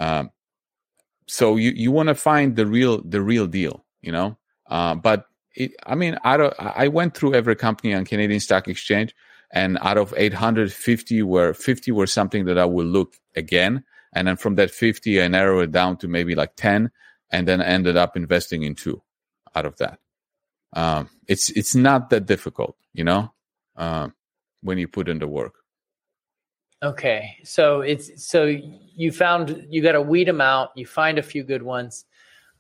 Um, 0.01 0.31
so 1.27 1.57
you 1.57 1.73
you 1.75 1.93
want 1.93 2.09
to 2.09 2.15
find 2.15 2.57
the 2.57 2.67
real 2.67 3.03
the 3.03 3.21
real 3.21 3.47
deal, 3.47 3.85
you 4.01 4.13
know. 4.13 4.39
Uh, 4.69 4.95
but 4.95 5.27
it, 5.55 5.73
I 5.85 5.95
mean, 5.95 6.17
I 6.25 6.37
don't, 6.37 6.55
I 6.59 6.89
went 6.89 7.15
through 7.15 7.35
every 7.35 7.57
company 7.57 7.95
on 7.95 8.05
Canadian 8.05 8.41
Stock 8.41 8.69
Exchange, 8.69 9.15
and 9.53 9.79
out 9.83 9.99
of 9.99 10.15
850 10.17 11.23
were 11.23 11.53
50 11.53 11.93
were 11.93 12.07
something 12.07 12.47
that 12.47 12.59
I 12.59 12.65
will 12.65 12.87
look 12.87 13.17
again, 13.37 13.85
and 14.13 14.29
then 14.29 14.37
from 14.37 14.57
that 14.57 14.71
50, 14.71 15.23
I 15.23 15.29
narrowed 15.29 15.65
it 15.65 15.73
down 15.73 15.97
to 15.99 16.09
maybe 16.09 16.35
like 16.35 16.57
10, 16.57 16.91
and 17.31 17.49
then 17.49 17.61
ended 17.61 17.97
up 17.97 18.17
investing 18.17 18.63
in 18.63 18.75
two 18.75 19.03
out 19.55 19.67
of 19.67 19.77
that. 19.79 19.99
Um, 20.75 21.11
it's 21.29 21.51
it's 21.51 21.75
not 21.75 22.11
that 22.11 22.27
difficult, 22.27 22.77
you 22.93 23.05
know 23.05 23.33
uh, 23.77 24.09
when 24.63 24.79
you 24.79 24.89
put 24.89 25.09
in 25.09 25.19
the 25.19 25.29
work. 25.29 25.55
Okay, 26.83 27.37
so 27.45 27.81
it's 27.81 28.27
so 28.27 28.45
you 28.45 29.13
found 29.13 29.67
you 29.71 29.83
got 29.83 29.93
to 29.93 30.03
weed 30.03 30.27
them 30.27 30.41
out. 30.41 30.71
You 30.75 30.87
find 30.87 31.19
a 31.19 31.23
few 31.23 31.45
good 31.45 31.63
ones, 31.63 32.05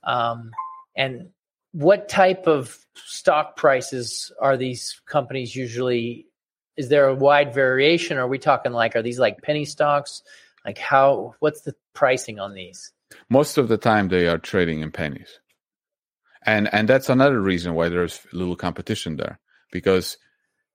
um, 0.04 0.52
and 0.96 1.30
what 1.72 2.08
type 2.08 2.46
of 2.46 2.78
stock 2.94 3.56
prices 3.56 4.30
are 4.40 4.56
these 4.56 5.00
companies 5.06 5.56
usually? 5.56 6.26
Is 6.76 6.88
there 6.88 7.08
a 7.08 7.14
wide 7.14 7.52
variation? 7.52 8.16
Are 8.16 8.28
we 8.28 8.38
talking 8.38 8.72
like 8.72 8.94
are 8.94 9.02
these 9.02 9.18
like 9.18 9.42
penny 9.42 9.64
stocks? 9.64 10.22
Like 10.64 10.78
how? 10.78 11.34
What's 11.40 11.62
the 11.62 11.74
pricing 11.94 12.38
on 12.38 12.54
these? 12.54 12.92
Most 13.28 13.58
of 13.58 13.68
the 13.68 13.76
time, 13.76 14.08
they 14.08 14.26
are 14.26 14.38
trading 14.38 14.80
in 14.80 14.90
pennies, 14.90 15.40
and 16.44 16.72
and 16.72 16.88
that's 16.88 17.08
another 17.08 17.40
reason 17.40 17.74
why 17.74 17.88
there's 17.88 18.20
little 18.32 18.56
competition 18.56 19.16
there 19.16 19.38
because 19.70 20.16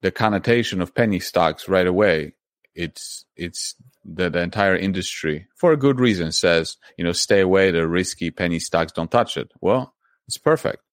the 0.01 0.11
connotation 0.11 0.81
of 0.81 0.93
penny 0.93 1.19
stocks 1.19 1.67
right 1.67 1.87
away 1.87 2.33
it's 2.75 3.25
it's 3.35 3.75
the, 4.05 4.29
the 4.29 4.39
entire 4.39 4.75
industry 4.75 5.47
for 5.55 5.71
a 5.73 5.77
good 5.77 5.99
reason 5.99 6.31
says 6.31 6.77
you 6.97 7.03
know 7.03 7.11
stay 7.11 7.41
away 7.41 7.71
the 7.71 7.87
risky 7.87 8.31
penny 8.31 8.59
stocks 8.59 8.91
don't 8.91 9.11
touch 9.11 9.35
it 9.35 9.51
well 9.61 9.93
it's 10.27 10.37
perfect 10.37 10.83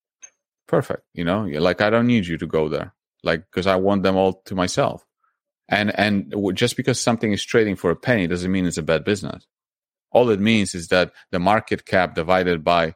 perfect 0.67 1.03
you 1.13 1.25
know 1.25 1.43
like 1.43 1.81
i 1.81 1.91
don't 1.91 2.07
need 2.07 2.27
you 2.27 2.39
to 2.39 2.47
go 2.47 2.69
there 2.69 2.95
like 3.23 3.45
because 3.51 3.67
i 3.67 3.77
want 3.77 4.03
them 4.03 4.17
all 4.17 4.43
to 4.45 4.55
myself 4.55 5.05
and 5.69 5.99
and 5.99 6.35
just 6.55 6.77
because 6.77 7.01
something 7.01 7.33
is 7.33 7.45
trading 7.45 7.77
for 7.77 7.91
a 7.91 7.97
penny 7.97 8.27
doesn't 8.27 8.53
mean 8.53 8.67
it's 8.67 8.79
a 8.79 8.83
bad 8.83 9.05
business 9.05 9.47
all 10.11 10.31
it 10.31 10.41
means 10.41 10.75
is 10.75 10.89
that 10.89 11.13
the 11.33 11.39
market 11.39 11.85
cap 11.85 12.15
divided 12.15 12.63
by 12.63 12.95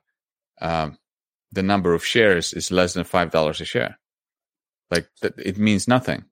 um, 0.61 0.99
the 1.51 1.63
number 1.63 1.95
of 1.95 2.05
shares 2.05 2.53
is 2.53 2.71
less 2.71 2.95
than 2.95 3.05
five 3.05 3.31
dollars 3.31 3.61
a 3.61 3.65
share 3.65 3.99
like 4.91 5.09
it 5.23 5.59
means 5.59 5.89
nothing. 5.89 6.25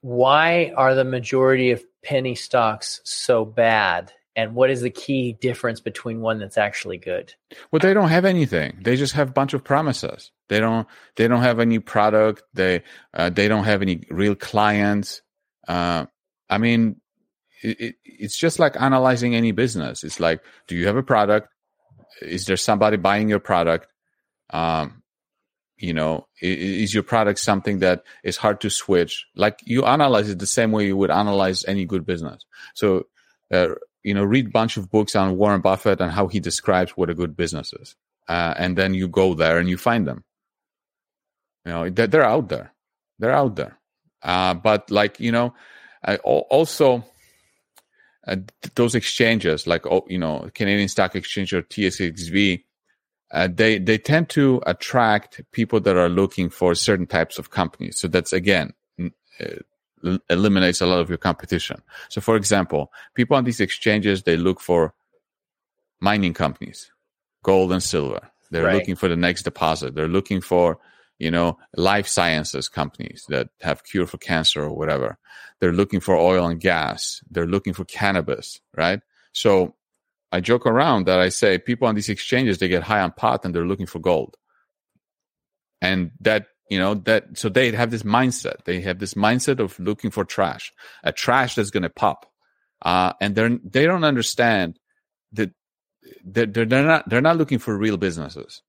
Why 0.00 0.72
are 0.76 0.94
the 0.94 1.04
majority 1.04 1.70
of 1.70 1.84
penny 2.02 2.34
stocks 2.34 3.00
so 3.04 3.44
bad? 3.44 4.12
And 4.36 4.54
what 4.54 4.70
is 4.70 4.80
the 4.80 4.90
key 4.90 5.32
difference 5.32 5.80
between 5.80 6.20
one 6.20 6.38
that's 6.38 6.56
actually 6.56 6.98
good? 6.98 7.34
Well, 7.70 7.80
they 7.80 7.92
don't 7.92 8.08
have 8.08 8.24
anything. 8.24 8.78
They 8.82 8.96
just 8.96 9.12
have 9.14 9.30
a 9.30 9.32
bunch 9.32 9.54
of 9.54 9.64
promises. 9.64 10.30
They 10.48 10.60
don't. 10.60 10.86
They 11.16 11.28
don't 11.28 11.42
have 11.42 11.60
any 11.60 11.78
product. 11.78 12.42
They 12.54 12.82
uh, 13.12 13.30
they 13.30 13.48
don't 13.48 13.64
have 13.64 13.82
any 13.82 14.04
real 14.10 14.34
clients. 14.34 15.20
Uh, 15.66 16.06
I 16.48 16.58
mean, 16.58 17.00
it, 17.62 17.80
it, 17.80 17.94
it's 18.04 18.38
just 18.38 18.58
like 18.58 18.80
analyzing 18.80 19.34
any 19.34 19.52
business. 19.52 20.04
It's 20.04 20.20
like, 20.20 20.42
do 20.66 20.76
you 20.76 20.86
have 20.86 20.96
a 20.96 21.02
product? 21.02 21.48
Is 22.22 22.46
there 22.46 22.56
somebody 22.56 22.96
buying 22.96 23.28
your 23.28 23.40
product? 23.40 23.86
Um, 24.50 25.00
you 25.80 25.94
know 25.94 26.28
is 26.40 26.92
your 26.92 27.02
product 27.02 27.38
something 27.38 27.78
that 27.78 28.04
is 28.22 28.36
hard 28.36 28.60
to 28.60 28.70
switch 28.70 29.26
like 29.34 29.58
you 29.64 29.84
analyze 29.84 30.28
it 30.28 30.38
the 30.38 30.46
same 30.46 30.72
way 30.72 30.86
you 30.86 30.96
would 30.96 31.10
analyze 31.10 31.64
any 31.64 31.86
good 31.86 32.04
business 32.04 32.44
so 32.74 33.06
uh, 33.52 33.68
you 34.02 34.14
know 34.14 34.22
read 34.22 34.46
a 34.46 34.50
bunch 34.50 34.76
of 34.76 34.90
books 34.90 35.16
on 35.16 35.36
warren 35.36 35.62
buffett 35.62 36.00
and 36.00 36.12
how 36.12 36.28
he 36.28 36.38
describes 36.38 36.92
what 36.92 37.10
a 37.10 37.14
good 37.14 37.36
business 37.36 37.72
is 37.72 37.96
uh, 38.28 38.54
and 38.56 38.76
then 38.76 38.94
you 38.94 39.08
go 39.08 39.34
there 39.34 39.58
and 39.58 39.68
you 39.68 39.78
find 39.78 40.06
them 40.06 40.22
you 41.64 41.72
know 41.72 41.88
they're, 41.88 42.06
they're 42.06 42.24
out 42.24 42.48
there 42.50 42.72
they're 43.18 43.34
out 43.34 43.56
there 43.56 43.78
uh, 44.22 44.54
but 44.54 44.90
like 44.90 45.18
you 45.20 45.32
know 45.32 45.54
I, 46.04 46.16
also 46.16 47.04
uh, 48.26 48.36
those 48.74 48.94
exchanges 48.94 49.66
like 49.66 49.86
oh, 49.86 50.04
you 50.08 50.18
know 50.18 50.50
canadian 50.54 50.88
stock 50.88 51.14
exchange 51.16 51.52
or 51.52 51.62
tsxv 51.62 52.62
uh, 53.32 53.48
they 53.52 53.78
they 53.78 53.96
tend 53.96 54.28
to 54.30 54.60
attract 54.66 55.40
people 55.52 55.80
that 55.80 55.96
are 55.96 56.08
looking 56.08 56.50
for 56.50 56.74
certain 56.74 57.06
types 57.06 57.38
of 57.38 57.50
companies. 57.50 58.00
So 58.00 58.08
that's 58.08 58.32
again 58.32 58.72
uh, 58.98 60.16
eliminates 60.28 60.80
a 60.80 60.86
lot 60.86 61.00
of 61.00 61.08
your 61.08 61.18
competition. 61.18 61.80
So, 62.08 62.20
for 62.20 62.36
example, 62.36 62.90
people 63.14 63.36
on 63.36 63.44
these 63.44 63.60
exchanges 63.60 64.24
they 64.24 64.36
look 64.36 64.60
for 64.60 64.94
mining 66.00 66.34
companies, 66.34 66.90
gold 67.42 67.72
and 67.72 67.82
silver. 67.82 68.20
They're 68.50 68.64
right. 68.64 68.74
looking 68.74 68.96
for 68.96 69.08
the 69.08 69.16
next 69.16 69.42
deposit. 69.42 69.94
They're 69.94 70.08
looking 70.08 70.40
for 70.40 70.78
you 71.20 71.30
know 71.30 71.58
life 71.76 72.08
sciences 72.08 72.68
companies 72.68 73.24
that 73.28 73.48
have 73.60 73.84
cure 73.84 74.06
for 74.08 74.18
cancer 74.18 74.62
or 74.64 74.74
whatever. 74.74 75.18
They're 75.60 75.72
looking 75.80 76.00
for 76.00 76.16
oil 76.16 76.46
and 76.46 76.60
gas. 76.60 77.22
They're 77.30 77.46
looking 77.46 77.74
for 77.74 77.84
cannabis, 77.84 78.60
right? 78.76 79.00
So 79.32 79.76
I 80.32 80.40
joke 80.40 80.66
around 80.66 81.06
that 81.06 81.20
I 81.20 81.28
say 81.28 81.58
people 81.58 81.86
on 81.86 81.94
these 81.94 82.08
exchanges 82.08 82.58
they 82.58 82.68
get 82.68 82.82
high 82.82 83.02
on 83.02 83.12
pot 83.12 83.44
and 83.44 83.54
they're 83.54 83.66
looking 83.66 83.86
for 83.86 84.00
gold, 84.00 84.36
and 85.80 86.10
that 86.20 86.46
You 86.70 86.78
know 86.78 86.94
that 87.08 87.22
so 87.34 87.48
they 87.50 87.72
have 87.72 87.90
this 87.90 88.04
mindset. 88.04 88.64
They 88.64 88.80
have 88.82 88.98
this 89.00 89.14
mindset 89.14 89.58
of 89.58 89.78
looking 89.80 90.12
for 90.12 90.24
trash, 90.24 90.72
a 91.02 91.10
trash 91.12 91.56
that's 91.56 91.70
going 91.74 91.82
to 91.82 91.90
pop, 91.90 92.30
uh, 92.82 93.12
and 93.20 93.34
they're 93.34 93.58
they 93.64 93.86
don't 93.86 94.04
understand 94.04 94.78
that 95.32 95.50
they're, 96.24 96.46
they're 96.46 96.86
not 96.86 97.08
they're 97.08 97.20
not 97.28 97.38
looking 97.38 97.58
for 97.58 97.76
real 97.76 97.96
businesses 97.96 98.62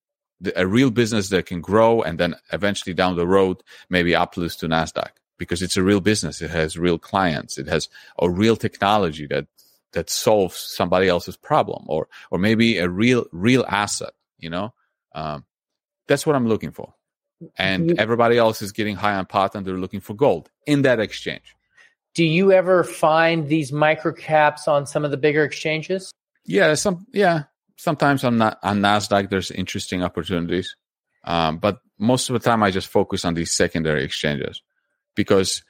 a 0.56 0.66
real 0.66 0.92
business 0.92 1.30
that 1.30 1.46
can 1.46 1.62
grow 1.62 2.02
and 2.02 2.20
then 2.20 2.36
eventually 2.52 2.94
down 2.94 3.16
the 3.16 3.28
road 3.28 3.62
maybe 3.90 4.12
uplist 4.12 4.60
to 4.60 4.68
nasdaq 4.68 5.10
because 5.38 5.62
it's 5.62 5.78
a 5.78 5.84
real 5.84 6.02
business. 6.02 6.42
It 6.42 6.52
has 6.52 6.78
real 6.78 7.00
clients. 7.00 7.58
It 7.58 7.68
has 7.68 7.90
a 8.20 8.30
real 8.30 8.56
technology 8.56 9.28
that 9.28 9.48
that 9.94 10.10
solves 10.10 10.58
somebody 10.58 11.08
else's 11.08 11.38
problem 11.38 11.84
or 11.88 12.08
or 12.30 12.40
maybe 12.40 12.78
a 12.78 12.88
real 12.88 13.26
real 13.32 13.66
asset 13.68 14.14
you 14.42 14.50
know? 14.50 14.74
Um, 15.16 15.46
that's 16.08 16.26
what 16.26 16.36
i'm 16.36 16.48
looking 16.48 16.72
for. 16.72 16.94
And 17.58 17.98
everybody 18.00 18.38
else 18.38 18.62
is 18.62 18.72
getting 18.72 18.96
high 18.96 19.16
on 19.16 19.26
pot 19.26 19.56
and 19.56 19.66
they're 19.66 19.78
looking 19.78 20.02
for 20.02 20.14
gold 20.14 20.52
in 20.68 20.84
that 20.84 21.00
exchange. 21.00 21.56
Do 22.14 22.24
you 22.24 22.52
ever 22.52 22.84
find 22.84 23.48
these 23.48 23.72
micro 23.72 24.12
caps 24.12 24.68
on 24.68 24.86
some 24.86 25.06
of 25.06 25.12
the 25.12 25.18
bigger 25.18 25.44
exchanges? 25.44 26.12
Yeah 26.46 26.74
some 26.74 27.08
yeah 27.14 27.44
sometimes 27.82 28.24
on 28.24 28.42
on 28.42 28.80
Nasdaq 28.82 29.30
there's 29.30 29.52
interesting 29.52 30.04
opportunities, 30.04 30.76
um, 31.24 31.58
but 31.58 31.80
most 31.98 32.30
of 32.30 32.34
the 32.34 32.40
time 32.40 32.62
I 32.64 32.72
just 32.72 32.88
focus 32.88 33.26
on 33.26 33.34
these 33.34 33.52
secondary 33.52 34.04
exchanges 34.04 34.62
because 35.16 35.64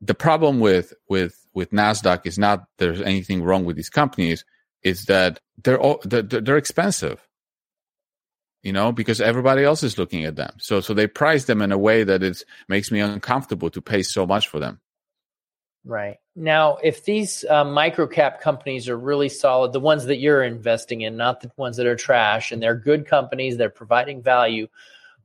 the 0.00 0.14
problem 0.14 0.60
with 0.60 0.94
with 1.08 1.46
with 1.54 1.70
Nasdaq 1.70 2.22
is 2.24 2.38
not 2.38 2.64
there's 2.78 3.00
anything 3.02 3.42
wrong 3.42 3.64
with 3.64 3.76
these 3.76 3.90
companies. 3.90 4.44
Is 4.82 5.06
that 5.06 5.40
they're 5.64 5.80
all, 5.80 6.00
they're, 6.04 6.22
they're 6.22 6.56
expensive, 6.56 7.26
you 8.62 8.72
know, 8.72 8.92
because 8.92 9.20
everybody 9.20 9.64
else 9.64 9.82
is 9.82 9.98
looking 9.98 10.24
at 10.24 10.36
them. 10.36 10.54
So 10.58 10.80
so 10.80 10.94
they 10.94 11.06
price 11.06 11.44
them 11.44 11.60
in 11.60 11.72
a 11.72 11.78
way 11.78 12.04
that 12.04 12.22
it 12.22 12.42
makes 12.68 12.90
me 12.92 13.00
uncomfortable 13.00 13.70
to 13.70 13.80
pay 13.82 14.02
so 14.02 14.26
much 14.26 14.48
for 14.48 14.60
them. 14.60 14.80
Right. 15.86 16.18
Now, 16.34 16.78
if 16.82 17.04
these 17.04 17.44
uh, 17.48 17.64
micro 17.64 18.08
cap 18.08 18.40
companies 18.40 18.88
are 18.88 18.98
really 18.98 19.28
solid, 19.28 19.72
the 19.72 19.78
ones 19.78 20.04
that 20.06 20.16
you're 20.16 20.42
investing 20.42 21.02
in, 21.02 21.16
not 21.16 21.40
the 21.40 21.52
ones 21.56 21.76
that 21.76 21.86
are 21.86 21.94
trash, 21.94 22.50
and 22.50 22.60
they're 22.60 22.74
good 22.74 23.06
companies, 23.06 23.56
they're 23.56 23.70
providing 23.70 24.20
value, 24.20 24.66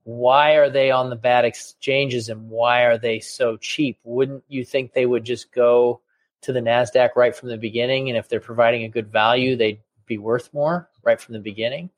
why 0.03 0.53
are 0.53 0.69
they 0.69 0.91
on 0.91 1.09
the 1.09 1.15
bad 1.15 1.45
exchanges 1.45 2.29
and 2.29 2.47
why 2.47 2.83
are 2.83 2.99
they 2.99 3.19
so 3.19 3.57
cheap? 3.57 3.97
Wouldn't 4.03 4.43
you 4.49 4.63
think 4.63 4.93
they 4.93 5.07
would 5.07 5.23
just 5.23 5.51
go 5.51 5.99
to 6.41 6.53
the 6.53 6.61
NASDAQ 6.61 7.15
right 7.15 7.35
from 7.35 7.49
the 7.49 7.57
beginning? 7.57 8.09
And 8.09 8.17
if 8.17 8.29
they're 8.29 8.39
providing 8.39 8.83
a 8.83 8.89
good 8.89 9.11
value, 9.11 9.55
they'd 9.55 9.81
be 10.05 10.19
worth 10.19 10.53
more 10.53 10.89
right 11.03 11.19
from 11.19 11.33
the 11.33 11.39
beginning? 11.39 11.89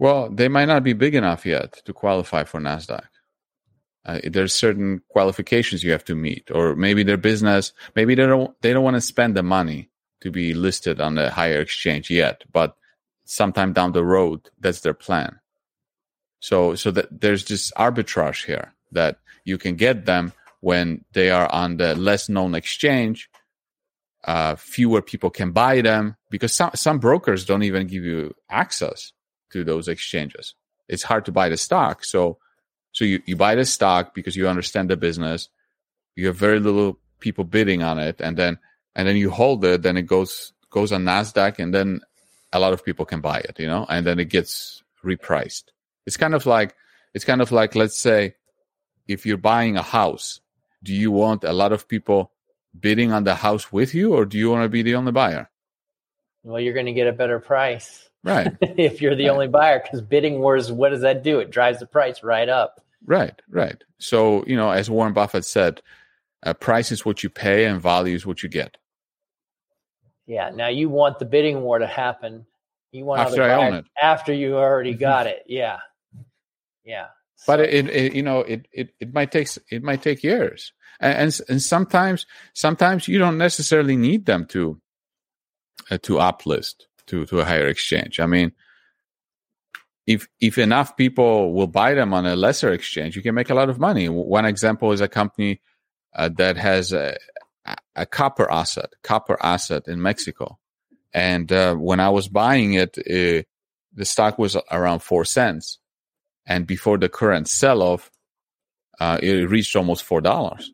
Well, 0.00 0.30
they 0.30 0.48
might 0.48 0.64
not 0.64 0.82
be 0.82 0.94
big 0.94 1.14
enough 1.14 1.46
yet 1.46 1.80
to 1.84 1.92
qualify 1.92 2.42
for 2.42 2.60
NASDAQ. 2.60 3.04
Uh, 4.06 4.20
there's 4.24 4.54
certain 4.54 5.00
qualifications 5.08 5.82
you 5.82 5.92
have 5.92 6.04
to 6.04 6.14
meet, 6.14 6.50
or 6.50 6.76
maybe 6.76 7.02
their 7.02 7.16
business, 7.16 7.72
maybe 7.96 8.14
they 8.14 8.26
don't 8.26 8.60
they 8.60 8.72
don't 8.72 8.84
want 8.84 8.96
to 8.96 9.00
spend 9.00 9.34
the 9.34 9.42
money 9.42 9.88
to 10.20 10.30
be 10.30 10.54
listed 10.54 11.00
on 11.00 11.14
the 11.14 11.30
higher 11.30 11.60
exchange 11.60 12.10
yet, 12.10 12.44
but 12.52 12.76
sometime 13.24 13.72
down 13.72 13.92
the 13.92 14.04
road, 14.04 14.50
that's 14.60 14.80
their 14.80 14.94
plan. 14.94 15.38
So, 16.40 16.74
so 16.74 16.90
that 16.90 17.20
there's 17.20 17.46
this 17.46 17.72
arbitrage 17.72 18.44
here 18.44 18.74
that 18.92 19.18
you 19.44 19.58
can 19.58 19.76
get 19.76 20.04
them 20.04 20.32
when 20.60 21.04
they 21.12 21.30
are 21.30 21.50
on 21.52 21.78
the 21.78 21.94
less 21.94 22.28
known 22.28 22.54
exchange. 22.54 23.30
Uh, 24.24 24.56
fewer 24.56 25.02
people 25.02 25.30
can 25.30 25.52
buy 25.52 25.82
them 25.82 26.16
because 26.30 26.52
some 26.52 26.70
some 26.74 26.98
brokers 26.98 27.44
don't 27.44 27.62
even 27.62 27.86
give 27.86 28.04
you 28.04 28.34
access 28.48 29.12
to 29.52 29.64
those 29.64 29.88
exchanges. 29.88 30.54
It's 30.88 31.02
hard 31.02 31.26
to 31.26 31.32
buy 31.32 31.50
the 31.50 31.58
stock, 31.58 32.04
so 32.04 32.38
so 32.94 33.04
you, 33.04 33.20
you 33.26 33.36
buy 33.36 33.56
the 33.56 33.64
stock 33.64 34.14
because 34.14 34.36
you 34.36 34.48
understand 34.48 34.88
the 34.88 34.96
business. 34.96 35.48
You 36.14 36.28
have 36.28 36.36
very 36.36 36.60
little 36.60 36.98
people 37.18 37.44
bidding 37.44 37.82
on 37.82 37.98
it, 37.98 38.20
and 38.20 38.36
then 38.36 38.58
and 38.94 39.06
then 39.06 39.16
you 39.16 39.30
hold 39.30 39.64
it. 39.64 39.82
Then 39.82 39.96
it 39.96 40.02
goes 40.02 40.52
goes 40.70 40.92
on 40.92 41.02
Nasdaq, 41.04 41.58
and 41.58 41.74
then 41.74 42.00
a 42.52 42.60
lot 42.60 42.72
of 42.72 42.84
people 42.84 43.04
can 43.04 43.20
buy 43.20 43.40
it. 43.40 43.58
You 43.58 43.66
know, 43.66 43.84
and 43.88 44.06
then 44.06 44.20
it 44.20 44.30
gets 44.30 44.82
repriced. 45.04 45.64
It's 46.06 46.16
kind 46.16 46.34
of 46.34 46.46
like 46.46 46.76
it's 47.14 47.24
kind 47.24 47.42
of 47.42 47.50
like 47.50 47.74
let's 47.74 47.98
say 47.98 48.36
if 49.08 49.26
you're 49.26 49.38
buying 49.38 49.76
a 49.76 49.82
house, 49.82 50.40
do 50.82 50.94
you 50.94 51.10
want 51.10 51.42
a 51.42 51.52
lot 51.52 51.72
of 51.72 51.88
people 51.88 52.30
bidding 52.78 53.12
on 53.12 53.24
the 53.24 53.34
house 53.34 53.72
with 53.72 53.92
you, 53.92 54.14
or 54.14 54.24
do 54.24 54.38
you 54.38 54.50
want 54.50 54.62
to 54.62 54.68
be 54.68 54.82
the 54.82 54.94
only 54.94 55.12
buyer? 55.12 55.50
Well, 56.44 56.60
you're 56.60 56.74
going 56.74 56.86
to 56.86 56.92
get 56.92 57.08
a 57.08 57.12
better 57.12 57.40
price. 57.40 58.08
Right. 58.22 58.52
if 58.60 59.02
you're 59.02 59.16
the 59.16 59.24
right. 59.24 59.32
only 59.32 59.48
buyer, 59.48 59.80
because 59.82 60.00
bidding 60.00 60.38
wars, 60.38 60.70
what 60.70 60.90
does 60.90 61.00
that 61.00 61.24
do? 61.24 61.40
It 61.40 61.50
drives 61.50 61.80
the 61.80 61.86
price 61.86 62.22
right 62.22 62.48
up. 62.48 62.83
Right, 63.06 63.40
right. 63.50 63.82
So, 63.98 64.44
you 64.46 64.56
know, 64.56 64.70
as 64.70 64.88
Warren 64.88 65.12
Buffett 65.12 65.44
said, 65.44 65.82
uh, 66.42 66.54
price 66.54 66.90
is 66.90 67.04
what 67.04 67.22
you 67.22 67.30
pay 67.30 67.66
and 67.66 67.80
value 67.80 68.14
is 68.14 68.24
what 68.24 68.42
you 68.42 68.48
get. 68.48 68.76
Yeah. 70.26 70.50
Now 70.50 70.68
you 70.68 70.88
want 70.88 71.18
the 71.18 71.26
bidding 71.26 71.60
war 71.60 71.78
to 71.78 71.86
happen. 71.86 72.46
You 72.92 73.04
want 73.04 73.20
after 73.20 73.42
I 73.42 73.54
own 73.54 73.74
it. 73.74 73.84
After 74.00 74.32
you 74.32 74.56
already 74.56 74.92
mm-hmm. 74.92 75.00
got 75.00 75.26
it. 75.26 75.42
Yeah. 75.46 75.80
Yeah. 76.84 77.08
So. 77.36 77.44
But 77.46 77.60
it, 77.60 77.90
it, 77.90 78.14
you 78.14 78.22
know, 78.22 78.40
it, 78.40 78.66
it, 78.72 78.94
it 79.00 79.12
might 79.12 79.32
take, 79.32 79.48
it 79.70 79.82
might 79.82 80.02
take 80.02 80.22
years. 80.22 80.72
And, 81.00 81.14
and, 81.14 81.40
and 81.48 81.62
sometimes, 81.62 82.24
sometimes 82.54 83.08
you 83.08 83.18
don't 83.18 83.36
necessarily 83.36 83.96
need 83.96 84.24
them 84.24 84.46
to, 84.46 84.80
uh, 85.90 85.98
to 85.98 86.14
uplist 86.14 86.86
to, 87.08 87.26
to 87.26 87.40
a 87.40 87.44
higher 87.44 87.68
exchange. 87.68 88.20
I 88.20 88.26
mean, 88.26 88.52
if 90.06 90.28
if 90.40 90.58
enough 90.58 90.96
people 90.96 91.52
will 91.54 91.66
buy 91.66 91.94
them 91.94 92.12
on 92.12 92.26
a 92.26 92.36
lesser 92.36 92.72
exchange, 92.72 93.16
you 93.16 93.22
can 93.22 93.34
make 93.34 93.50
a 93.50 93.54
lot 93.54 93.70
of 93.70 93.78
money. 93.78 94.08
One 94.08 94.44
example 94.44 94.92
is 94.92 95.00
a 95.00 95.08
company 95.08 95.60
uh, 96.14 96.30
that 96.36 96.56
has 96.56 96.92
a, 96.92 97.16
a, 97.96 98.06
copper 98.06 98.50
asset, 98.50 98.90
copper 99.02 99.36
asset 99.42 99.88
in 99.88 100.02
Mexico, 100.02 100.58
and 101.12 101.50
uh, 101.50 101.74
when 101.74 102.00
I 102.00 102.10
was 102.10 102.28
buying 102.28 102.74
it, 102.74 102.98
uh, 102.98 103.42
the 103.94 104.04
stock 104.04 104.38
was 104.38 104.56
around 104.70 105.00
four 105.00 105.24
cents, 105.24 105.78
and 106.46 106.66
before 106.66 106.98
the 106.98 107.08
current 107.08 107.48
sell-off, 107.48 108.10
uh, 109.00 109.18
it 109.22 109.48
reached 109.48 109.74
almost 109.74 110.04
four 110.04 110.20
dollars, 110.20 110.70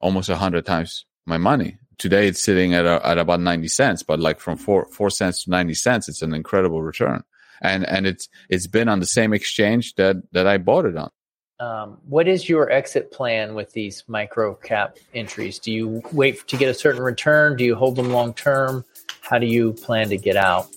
almost 0.00 0.28
a 0.28 0.36
hundred 0.36 0.66
times 0.66 1.06
my 1.24 1.38
money. 1.38 1.78
Today 1.98 2.28
it's 2.28 2.42
sitting 2.42 2.74
at 2.74 2.84
a, 2.84 3.04
at 3.06 3.16
about 3.16 3.40
ninety 3.40 3.68
cents, 3.68 4.02
but 4.02 4.20
like 4.20 4.38
from 4.38 4.58
four 4.58 4.86
four 4.92 5.08
cents 5.08 5.44
to 5.44 5.50
ninety 5.50 5.74
cents, 5.74 6.10
it's 6.10 6.20
an 6.20 6.34
incredible 6.34 6.82
return 6.82 7.24
and 7.62 7.86
and 7.86 8.06
it's 8.06 8.28
it's 8.48 8.66
been 8.66 8.88
on 8.88 9.00
the 9.00 9.06
same 9.06 9.32
exchange 9.32 9.94
that 9.94 10.16
that 10.32 10.46
I 10.46 10.58
bought 10.58 10.84
it 10.84 10.96
on. 10.96 11.10
Um, 11.58 11.98
what 12.06 12.28
is 12.28 12.50
your 12.50 12.70
exit 12.70 13.10
plan 13.10 13.54
with 13.54 13.72
these 13.72 14.04
micro 14.06 14.54
cap 14.54 14.98
entries? 15.14 15.58
Do 15.58 15.72
you 15.72 16.02
wait 16.12 16.46
to 16.48 16.56
get 16.56 16.68
a 16.68 16.74
certain 16.74 17.02
return? 17.02 17.56
Do 17.56 17.64
you 17.64 17.74
hold 17.74 17.96
them 17.96 18.10
long 18.10 18.34
term? 18.34 18.84
How 19.22 19.38
do 19.38 19.46
you 19.46 19.72
plan 19.72 20.10
to 20.10 20.18
get 20.18 20.36
out? 20.36 20.68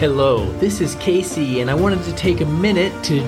Hello, 0.00 0.50
this 0.58 0.80
is 0.80 0.96
Casey, 0.96 1.60
and 1.60 1.70
I 1.70 1.74
wanted 1.74 2.02
to 2.02 2.12
take 2.14 2.40
a 2.40 2.44
minute 2.44 2.92
to 3.04 3.24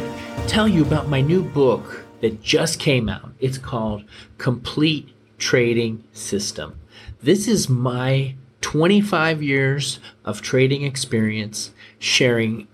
tell 0.48 0.66
you 0.66 0.82
about 0.82 1.08
my 1.08 1.20
new 1.20 1.42
book 1.42 2.05
that 2.26 2.42
just 2.42 2.80
came 2.80 3.08
out. 3.08 3.30
It's 3.38 3.56
called 3.56 4.02
Complete 4.36 5.10
Trading 5.38 6.02
System. 6.12 6.76
This 7.22 7.46
is 7.46 7.68
my 7.68 8.34
25 8.62 9.44
years 9.44 10.00
of 10.24 10.42
trading 10.42 10.82
experience 10.82 11.70
sharing 12.00 12.66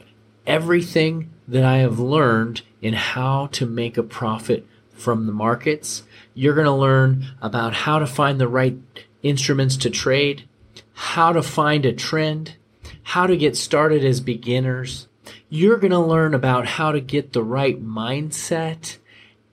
everything 0.46 1.30
that 1.46 1.64
I 1.64 1.78
have 1.78 1.98
learned 1.98 2.62
in 2.80 2.94
how 2.94 3.48
to 3.48 3.66
make 3.66 3.98
a 3.98 4.02
profit 4.02 4.66
from 4.94 5.26
the 5.26 5.32
markets. 5.32 6.02
You're 6.32 6.54
going 6.54 6.64
to 6.64 6.72
learn 6.72 7.26
about 7.42 7.74
how 7.74 7.98
to 7.98 8.06
find 8.06 8.40
the 8.40 8.48
right 8.48 8.78
instruments 9.22 9.76
to 9.76 9.90
trade, 9.90 10.48
how 10.94 11.34
to 11.34 11.42
find 11.42 11.84
a 11.84 11.92
trend, 11.92 12.56
how 13.02 13.26
to 13.26 13.36
get 13.36 13.58
started 13.58 14.02
as 14.02 14.22
beginners. 14.22 15.08
You're 15.50 15.76
going 15.76 15.90
to 15.90 15.98
learn 15.98 16.32
about 16.32 16.64
how 16.66 16.90
to 16.92 17.02
get 17.02 17.34
the 17.34 17.44
right 17.44 17.84
mindset 17.84 18.96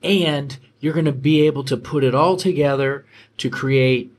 and 0.02 0.58
you're 0.80 0.94
going 0.94 1.04
to 1.04 1.12
be 1.12 1.42
able 1.46 1.64
to 1.64 1.76
put 1.76 2.04
it 2.04 2.14
all 2.14 2.36
together 2.36 3.04
to 3.38 3.50
create 3.50 4.12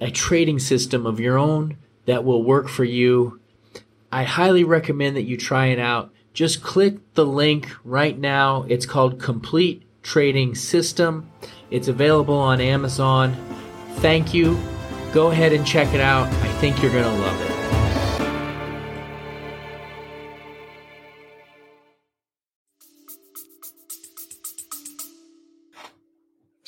a 0.00 0.10
trading 0.10 0.58
system 0.58 1.06
of 1.06 1.20
your 1.20 1.38
own 1.38 1.76
that 2.06 2.24
will 2.24 2.42
work 2.42 2.68
for 2.68 2.84
you. 2.84 3.40
I 4.12 4.24
highly 4.24 4.64
recommend 4.64 5.16
that 5.16 5.22
you 5.22 5.36
try 5.36 5.66
it 5.66 5.78
out. 5.78 6.12
Just 6.32 6.62
click 6.62 6.96
the 7.14 7.26
link 7.26 7.70
right 7.84 8.18
now. 8.18 8.64
It's 8.68 8.86
called 8.86 9.20
Complete 9.20 9.82
Trading 10.02 10.54
System. 10.54 11.30
It's 11.70 11.88
available 11.88 12.36
on 12.36 12.60
Amazon. 12.60 13.36
Thank 13.96 14.34
you. 14.34 14.58
Go 15.12 15.30
ahead 15.30 15.52
and 15.52 15.66
check 15.66 15.92
it 15.94 16.00
out. 16.00 16.26
I 16.26 16.48
think 16.60 16.82
you're 16.82 16.92
going 16.92 17.04
to 17.04 17.22
love 17.22 17.40
it. 17.42 17.49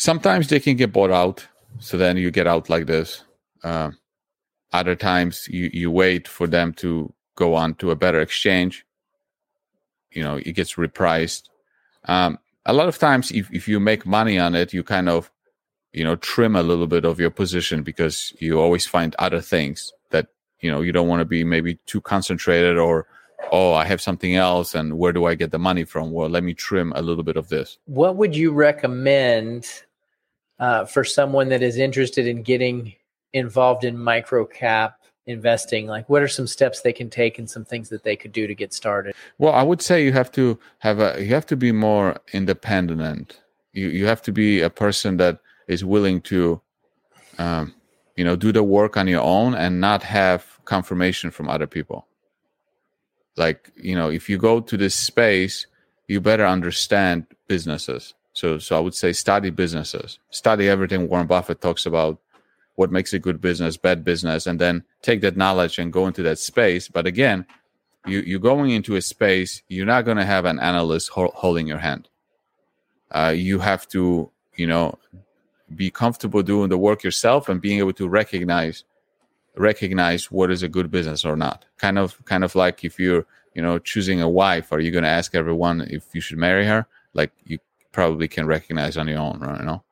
Sometimes 0.03 0.49
they 0.49 0.61
can 0.61 0.77
get 0.77 0.93
bought 0.93 1.11
out 1.11 1.47
so 1.79 1.97
then 1.97 2.17
you 2.17 2.31
get 2.31 2.47
out 2.47 2.69
like 2.69 2.87
this 2.87 3.25
uh, 3.65 3.91
Other 4.73 4.97
times 4.97 5.49
you, 5.49 5.71
you 5.73 5.91
wait 5.91 6.27
for 6.27 6.47
them 6.47 6.73
to 6.75 7.13
go 7.37 7.55
on 7.55 7.75
to 7.75 7.91
a 7.91 7.97
better 7.97 8.21
exchange. 8.21 8.87
You 10.11 10.23
know, 10.23 10.37
it 10.37 10.53
gets 10.55 10.75
repriced. 10.77 11.49
Um, 12.07 12.39
a 12.65 12.73
lot 12.73 12.89
of 12.89 12.99
times, 12.99 13.31
if, 13.31 13.51
if 13.53 13.69
you 13.69 13.81
make 13.81 14.07
money 14.07 14.39
on 14.39 14.55
it, 14.55 14.73
you 14.73 14.83
kind 14.83 15.09
of, 15.09 15.31
you 15.93 16.05
know, 16.05 16.17
trim 16.17 16.57
a 16.57 16.63
little 16.63 16.87
bit 16.87 17.05
of 17.05 17.21
your 17.21 17.31
position 17.31 17.83
because 17.83 18.33
you 18.41 18.61
always 18.61 18.87
find 18.87 19.15
other 19.19 19.43
things 19.43 19.93
that, 20.11 20.29
you 20.61 20.71
know, 20.71 20.81
you 20.81 20.93
don't 20.93 21.09
want 21.09 21.21
to 21.21 21.27
be 21.27 21.45
maybe 21.45 21.79
too 21.87 22.01
concentrated 22.01 22.79
or, 22.79 23.07
oh, 23.51 23.75
I 23.75 23.85
have 23.85 24.01
something 24.01 24.37
else 24.37 24.75
and 24.75 24.97
where 24.97 25.13
do 25.13 25.27
I 25.27 25.35
get 25.35 25.51
the 25.51 25.59
money 25.59 25.85
from? 25.85 26.13
Well, 26.13 26.31
let 26.31 26.45
me 26.45 26.55
trim 26.55 26.93
a 26.97 27.03
little 27.03 27.25
bit 27.25 27.37
of 27.37 27.49
this. 27.49 27.79
What 27.87 28.17
would 28.17 28.35
you 28.35 28.53
recommend 28.53 29.69
uh, 30.63 30.85
for 30.85 31.03
someone 31.03 31.49
that 31.49 31.61
is 31.61 31.77
interested 31.77 32.25
in 32.25 32.41
getting 32.43 32.95
involved 33.33 33.83
in 33.83 33.99
micro 33.99 34.45
cap 34.45 35.01
investing 35.27 35.87
like 35.87 36.09
what 36.09 36.23
are 36.23 36.29
some 36.29 36.47
steps 36.47 36.83
they 36.83 36.93
can 36.93 37.09
take 37.09 37.39
and 37.39 37.49
some 37.49 37.65
things 37.65 37.89
that 37.89 38.05
they 38.05 38.15
could 38.15 38.33
do 38.33 38.47
to 38.47 38.55
get 38.55 38.73
started? 38.73 39.15
Well 39.39 39.53
i 39.53 39.63
would 39.63 39.83
say 39.83 40.05
you 40.05 40.13
have 40.13 40.31
to 40.33 40.59
have 40.79 41.01
a 41.01 41.21
you 41.21 41.35
have 41.35 41.47
to 41.47 41.57
be 41.57 41.73
more 41.73 42.17
independent. 42.33 43.41
You 43.73 43.89
you 43.89 44.07
have 44.07 44.23
to 44.23 44.33
be 44.33 44.61
a 44.61 44.71
person 44.71 45.17
that 45.17 45.41
is 45.67 45.85
willing 45.85 46.21
to 46.33 46.61
um, 47.39 47.75
you 48.17 48.25
know 48.25 48.37
do 48.37 48.53
the 48.53 48.63
work 48.63 48.97
on 48.97 49.09
your 49.09 49.23
own 49.23 49.55
and 49.55 49.81
not 49.81 50.03
have 50.05 50.41
confirmation 50.65 51.33
from 51.33 51.49
other 51.49 51.67
people. 51.67 52.07
Like 53.37 53.73
you 53.77 53.97
know 53.97 54.11
if 54.11 54.29
you 54.31 54.39
go 54.39 54.61
to 54.61 54.77
this 54.77 54.95
space 54.95 55.67
you 56.07 56.21
better 56.21 56.47
understand 56.47 57.27
businesses 57.49 58.15
so 58.33 58.59
so 58.59 58.77
i 58.77 58.81
would 58.81 58.95
say 58.95 59.13
study 59.13 59.51
businesses 59.51 60.19
study 60.31 60.69
everything 60.69 61.09
warren 61.09 61.27
buffett 61.27 61.61
talks 61.61 61.87
about 61.87 62.19
what 62.77 62.91
makes 62.91 63.13
a 63.13 63.19
good 63.19 63.41
business, 63.41 63.77
bad 63.77 64.05
business, 64.05 64.47
and 64.47 64.59
then 64.59 64.85
take 65.03 65.21
that 65.21 65.37
knowledge 65.37 65.79
and 65.79 65.93
go 65.93 66.07
into 66.07 66.23
that 66.23 66.39
space. 66.39 66.89
But 66.89 67.07
again, 67.07 67.47
you 68.07 68.21
you're 68.21 68.41
going 68.41 68.71
into 68.71 68.97
a 68.97 69.03
space. 69.03 69.63
You're 69.69 69.87
not 69.87 70.05
going 70.05 70.17
to 70.17 70.25
have 70.25 70.45
an 70.45 70.59
analyst 70.59 71.11
ho- 71.11 71.33
holding 71.35 71.67
your 71.67 71.79
hand. 71.79 72.09
Uh, 73.11 73.33
you 73.37 73.59
have 73.59 73.87
to, 73.89 74.31
you 74.57 74.67
know, 74.67 74.99
be 75.75 75.91
comfortable 75.91 76.43
doing 76.43 76.71
the 76.71 76.79
work 76.79 77.03
yourself 77.03 77.49
and 77.49 77.61
being 77.61 77.79
able 77.79 77.93
to 77.93 78.09
recognize 78.09 78.85
recognize 79.57 80.31
what 80.31 80.51
is 80.51 80.63
a 80.63 80.69
good 80.69 80.91
business 80.91 81.25
or 81.25 81.37
not. 81.37 81.65
Kind 81.79 81.99
of 81.99 82.25
kind 82.25 82.43
of 82.43 82.55
like 82.55 82.85
if 82.85 82.99
you're, 82.99 83.27
you 83.55 83.63
know, 83.63 83.79
choosing 83.79 84.21
a 84.23 84.29
wife, 84.29 84.73
are 84.73 84.81
you 84.81 84.91
going 84.91 85.05
to 85.05 85.11
ask 85.11 85.35
everyone 85.35 85.83
if 85.83 86.15
you 86.15 86.21
should 86.23 86.39
marry 86.39 86.67
her? 86.67 86.87
Like 87.13 87.33
you 87.45 87.59
probably 87.93 88.29
can 88.29 88.47
recognize 88.47 88.97
on 88.97 89.07
your 89.07 89.19
own, 89.19 89.39
right? 89.39 89.61
You 89.61 89.67
know. 89.67 89.85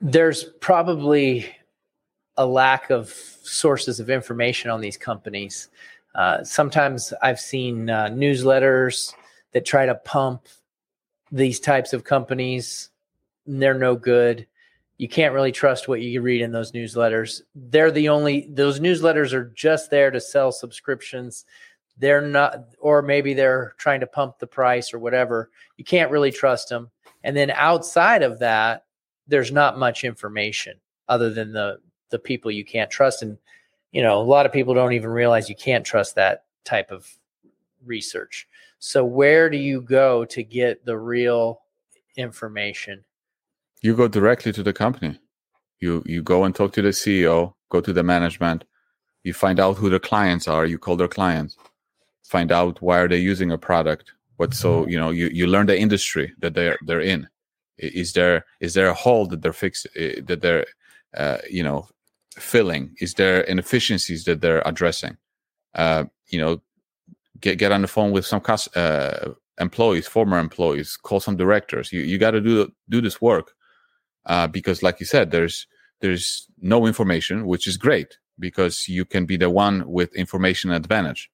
There's 0.00 0.44
probably 0.60 1.46
a 2.36 2.46
lack 2.46 2.90
of 2.90 3.08
sources 3.10 3.98
of 3.98 4.10
information 4.10 4.70
on 4.70 4.80
these 4.80 4.96
companies. 4.96 5.68
Uh, 6.14 6.44
sometimes 6.44 7.12
I've 7.22 7.40
seen 7.40 7.90
uh, 7.90 8.06
newsletters 8.08 9.12
that 9.52 9.64
try 9.64 9.86
to 9.86 9.94
pump 9.94 10.46
these 11.32 11.60
types 11.60 11.92
of 11.92 12.04
companies. 12.04 12.90
they're 13.46 13.74
no 13.74 13.96
good. 13.96 14.46
You 14.98 15.08
can't 15.08 15.34
really 15.34 15.52
trust 15.52 15.88
what 15.88 16.00
you 16.00 16.22
read 16.22 16.40
in 16.40 16.52
those 16.52 16.72
newsletters. 16.72 17.42
They're 17.54 17.90
the 17.90 18.08
only, 18.08 18.48
those 18.50 18.80
newsletters 18.80 19.32
are 19.32 19.50
just 19.54 19.90
there 19.90 20.10
to 20.10 20.20
sell 20.20 20.52
subscriptions. 20.52 21.44
They're 21.98 22.22
not, 22.22 22.64
or 22.78 23.02
maybe 23.02 23.34
they're 23.34 23.74
trying 23.78 24.00
to 24.00 24.06
pump 24.06 24.38
the 24.38 24.46
price 24.46 24.94
or 24.94 24.98
whatever. 24.98 25.50
You 25.76 25.84
can't 25.84 26.10
really 26.10 26.32
trust 26.32 26.70
them. 26.70 26.90
And 27.26 27.36
then 27.36 27.50
outside 27.50 28.22
of 28.22 28.38
that, 28.38 28.84
there's 29.26 29.50
not 29.50 29.80
much 29.80 30.04
information 30.04 30.78
other 31.08 31.28
than 31.28 31.52
the 31.52 31.80
the 32.10 32.20
people 32.20 32.52
you 32.52 32.64
can't 32.64 32.88
trust. 32.88 33.20
And 33.20 33.36
you 33.90 34.00
know 34.00 34.20
a 34.20 34.22
lot 34.22 34.46
of 34.46 34.52
people 34.52 34.74
don't 34.74 34.92
even 34.92 35.10
realize 35.10 35.48
you 35.48 35.56
can't 35.56 35.84
trust 35.84 36.14
that 36.14 36.44
type 36.64 36.92
of 36.92 37.12
research. 37.84 38.46
So 38.78 39.04
where 39.04 39.50
do 39.50 39.56
you 39.56 39.80
go 39.80 40.24
to 40.26 40.44
get 40.44 40.84
the 40.84 40.96
real 40.96 41.62
information? 42.16 43.04
You 43.82 43.96
go 43.96 44.06
directly 44.06 44.52
to 44.52 44.62
the 44.62 44.72
company. 44.72 45.18
You 45.80 46.04
you 46.06 46.22
go 46.22 46.44
and 46.44 46.54
talk 46.54 46.72
to 46.74 46.82
the 46.82 46.90
ceo 46.90 47.54
go 47.70 47.80
to 47.80 47.92
the 47.92 48.04
management. 48.04 48.62
You 49.24 49.34
find 49.34 49.58
out 49.58 49.78
who 49.78 49.90
the 49.90 49.98
clients 49.98 50.46
are. 50.46 50.64
You 50.64 50.78
call 50.78 50.94
their 50.94 51.08
clients. 51.08 51.56
Find 52.22 52.52
out 52.52 52.80
why 52.80 52.98
are 52.98 53.08
they 53.08 53.18
using 53.18 53.50
a 53.50 53.58
product 53.58 54.12
what 54.36 54.54
so 54.54 54.86
you 54.86 54.98
know 54.98 55.10
you, 55.10 55.28
you 55.28 55.46
learn 55.46 55.66
the 55.66 55.78
industry 55.78 56.32
that 56.38 56.54
they're 56.54 56.78
they're 56.86 57.00
in 57.00 57.28
is 57.78 58.12
there 58.12 58.44
is 58.60 58.74
there 58.74 58.88
a 58.88 58.94
hole 58.94 59.26
that 59.26 59.42
they're 59.42 59.52
fixed 59.52 59.86
eh, 59.96 60.20
that 60.26 60.40
they're 60.40 60.66
uh, 61.16 61.38
you 61.50 61.62
know 61.62 61.88
filling? 62.38 62.94
Is 63.00 63.14
there 63.14 63.40
inefficiencies 63.40 64.24
that 64.24 64.40
they're 64.40 64.62
addressing? 64.64 65.16
Uh, 65.74 66.04
you 66.28 66.38
know, 66.38 66.62
get 67.40 67.58
get 67.58 67.72
on 67.72 67.82
the 67.82 67.88
phone 67.88 68.12
with 68.12 68.26
some 68.26 68.40
cost, 68.40 68.74
uh, 68.76 69.32
employees, 69.60 70.06
former 70.06 70.38
employees, 70.38 70.96
call 70.96 71.20
some 71.20 71.36
directors. 71.36 71.92
You 71.92 72.00
you 72.00 72.18
got 72.18 72.32
to 72.32 72.40
do 72.40 72.72
do 72.88 73.00
this 73.00 73.20
work 73.20 73.52
uh, 74.26 74.46
because, 74.46 74.82
like 74.82 75.00
you 75.00 75.06
said, 75.06 75.30
there's 75.30 75.66
there's 76.00 76.46
no 76.60 76.86
information, 76.86 77.46
which 77.46 77.66
is 77.66 77.76
great 77.76 78.18
because 78.38 78.86
you 78.86 79.04
can 79.04 79.24
be 79.24 79.36
the 79.36 79.50
one 79.50 79.88
with 79.88 80.14
information 80.14 80.70
advantage. 80.70 81.30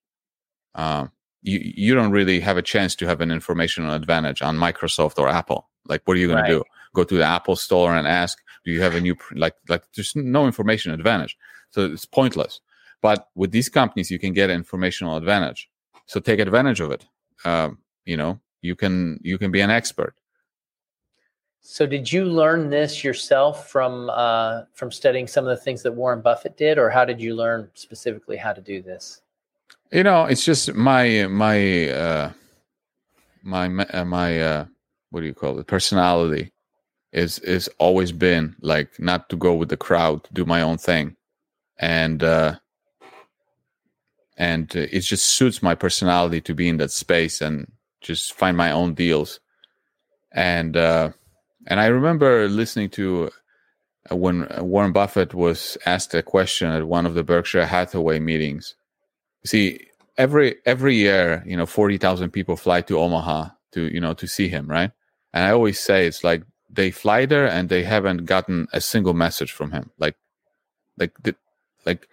Uh, 0.75 1.07
you 1.43 1.59
you 1.63 1.93
don't 1.93 2.11
really 2.11 2.39
have 2.39 2.57
a 2.57 2.61
chance 2.61 2.95
to 2.95 3.07
have 3.07 3.21
an 3.21 3.31
informational 3.31 3.93
advantage 3.93 4.41
on 4.41 4.57
Microsoft 4.57 5.19
or 5.19 5.29
Apple. 5.29 5.69
Like, 5.85 6.01
what 6.05 6.17
are 6.17 6.19
you 6.19 6.27
going 6.27 6.41
right. 6.41 6.49
to 6.49 6.55
do? 6.59 6.63
Go 6.95 7.03
to 7.03 7.15
the 7.15 7.23
Apple 7.23 7.55
store 7.55 7.95
and 7.95 8.07
ask, 8.07 8.39
do 8.63 8.71
you 8.71 8.81
have 8.81 8.95
a 8.95 9.01
new 9.01 9.15
like 9.35 9.55
like 9.69 9.83
there's 9.95 10.15
no 10.15 10.45
information 10.45 10.91
advantage 10.91 11.37
so 11.71 11.85
it's 11.85 12.05
pointless 12.05 12.61
but 13.01 13.29
with 13.35 13.51
these 13.51 13.69
companies 13.69 14.09
you 14.09 14.19
can 14.19 14.33
get 14.33 14.49
an 14.49 14.55
informational 14.55 15.17
advantage 15.17 15.69
so 16.05 16.19
take 16.19 16.39
advantage 16.39 16.79
of 16.79 16.91
it 16.91 17.05
um, 17.45 17.77
you 18.05 18.17
know 18.17 18.39
you 18.61 18.75
can 18.75 19.19
you 19.23 19.37
can 19.37 19.51
be 19.51 19.61
an 19.61 19.69
expert 19.69 20.15
so 21.65 21.85
did 21.85 22.11
you 22.11 22.25
learn 22.25 22.69
this 22.69 23.03
yourself 23.03 23.69
from 23.69 24.09
uh, 24.09 24.63
from 24.73 24.91
studying 24.91 25.27
some 25.27 25.45
of 25.45 25.49
the 25.49 25.63
things 25.63 25.83
that 25.83 25.91
warren 25.91 26.21
buffett 26.21 26.57
did 26.57 26.77
or 26.77 26.89
how 26.89 27.05
did 27.05 27.21
you 27.21 27.35
learn 27.35 27.69
specifically 27.73 28.37
how 28.37 28.53
to 28.53 28.61
do 28.61 28.81
this 28.81 29.21
you 29.93 30.03
know 30.03 30.25
it's 30.25 30.43
just 30.43 30.73
my 30.73 31.27
my 31.27 31.89
uh 31.89 32.31
my 33.43 33.67
my 33.67 34.41
uh 34.41 34.65
what 35.11 35.21
do 35.21 35.25
you 35.27 35.33
call 35.33 35.57
it 35.59 35.67
personality 35.67 36.53
is 37.13 37.37
is 37.39 37.69
always 37.77 38.11
been 38.11 38.55
like 38.61 38.99
not 38.99 39.29
to 39.29 39.37
go 39.37 39.53
with 39.53 39.69
the 39.69 39.77
crowd, 39.77 40.27
do 40.33 40.45
my 40.45 40.61
own 40.61 40.77
thing, 40.77 41.15
and 41.79 42.23
uh, 42.23 42.55
and 44.35 44.75
it 44.75 45.01
just 45.01 45.27
suits 45.27 45.61
my 45.61 45.75
personality 45.75 46.41
to 46.41 46.55
be 46.55 46.67
in 46.67 46.77
that 46.77 46.91
space 46.91 47.39
and 47.39 47.71
just 48.01 48.33
find 48.33 48.57
my 48.57 48.71
own 48.71 48.95
deals, 48.95 49.39
and 50.33 50.75
uh, 50.75 51.11
and 51.67 51.79
I 51.79 51.85
remember 51.85 52.49
listening 52.49 52.89
to 52.91 53.29
uh, 54.11 54.15
when 54.15 54.47
Warren 54.57 54.91
Buffett 54.91 55.35
was 55.35 55.77
asked 55.85 56.15
a 56.15 56.23
question 56.23 56.71
at 56.71 56.87
one 56.87 57.05
of 57.05 57.13
the 57.13 57.23
Berkshire 57.23 57.67
Hathaway 57.67 58.19
meetings. 58.19 58.75
See, 59.45 59.87
every 60.17 60.55
every 60.65 60.95
year, 60.95 61.43
you 61.45 61.57
know, 61.57 61.65
forty 61.65 61.97
thousand 61.97 62.31
people 62.31 62.55
fly 62.55 62.81
to 62.81 62.99
Omaha 62.99 63.49
to 63.73 63.93
you 63.93 63.99
know 63.99 64.13
to 64.13 64.27
see 64.27 64.47
him, 64.47 64.67
right? 64.67 64.91
And 65.33 65.45
I 65.45 65.51
always 65.51 65.79
say 65.79 66.07
it's 66.07 66.23
like 66.23 66.43
they 66.69 66.91
fly 66.91 67.25
there 67.25 67.47
and 67.47 67.69
they 67.69 67.83
haven't 67.83 68.25
gotten 68.25 68.67
a 68.73 68.81
single 68.81 69.13
message 69.13 69.51
from 69.51 69.71
him. 69.71 69.91
Like, 69.99 70.15
like, 70.97 71.11
the, 71.21 71.35
like 71.85 72.07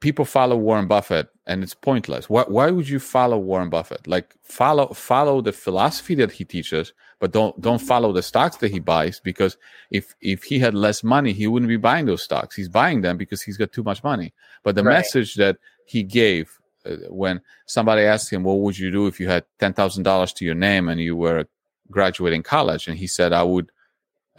people 0.00 0.24
follow 0.24 0.56
Warren 0.56 0.86
Buffett 0.86 1.28
and 1.46 1.62
it's 1.62 1.74
pointless. 1.74 2.28
Why, 2.28 2.42
why 2.42 2.70
would 2.70 2.88
you 2.88 2.98
follow 2.98 3.38
Warren 3.38 3.70
Buffett? 3.70 4.06
Like 4.06 4.34
follow 4.42 4.88
follow 4.88 5.40
the 5.40 5.52
philosophy 5.52 6.14
that 6.16 6.32
he 6.32 6.44
teaches, 6.44 6.92
but 7.20 7.32
don't 7.32 7.60
don't 7.60 7.80
follow 7.80 8.12
the 8.12 8.22
stocks 8.22 8.56
that 8.58 8.70
he 8.70 8.80
buys 8.80 9.20
because 9.20 9.56
if 9.90 10.14
if 10.20 10.42
he 10.42 10.58
had 10.58 10.74
less 10.74 11.04
money, 11.04 11.32
he 11.32 11.46
wouldn't 11.46 11.68
be 11.68 11.76
buying 11.76 12.06
those 12.06 12.22
stocks. 12.22 12.56
He's 12.56 12.68
buying 12.68 13.02
them 13.02 13.16
because 13.16 13.42
he's 13.42 13.56
got 13.56 13.72
too 13.72 13.84
much 13.84 14.02
money. 14.02 14.32
But 14.62 14.74
the 14.74 14.84
right. 14.84 14.94
message 14.94 15.34
that 15.36 15.58
he 15.86 16.02
gave 16.02 16.58
uh, 16.84 16.96
when 17.08 17.40
somebody 17.66 18.02
asked 18.02 18.32
him, 18.32 18.42
"What 18.42 18.60
would 18.60 18.78
you 18.78 18.90
do 18.90 19.06
if 19.06 19.18
you 19.20 19.28
had 19.28 19.44
ten 19.58 19.72
thousand 19.72 20.02
dollars 20.02 20.32
to 20.34 20.44
your 20.44 20.54
name 20.54 20.88
and 20.88 21.00
you 21.00 21.16
were 21.16 21.46
graduating 21.90 22.42
college? 22.42 22.88
And 22.88 22.98
he 22.98 23.06
said 23.06 23.32
i 23.32 23.42
would 23.42 23.70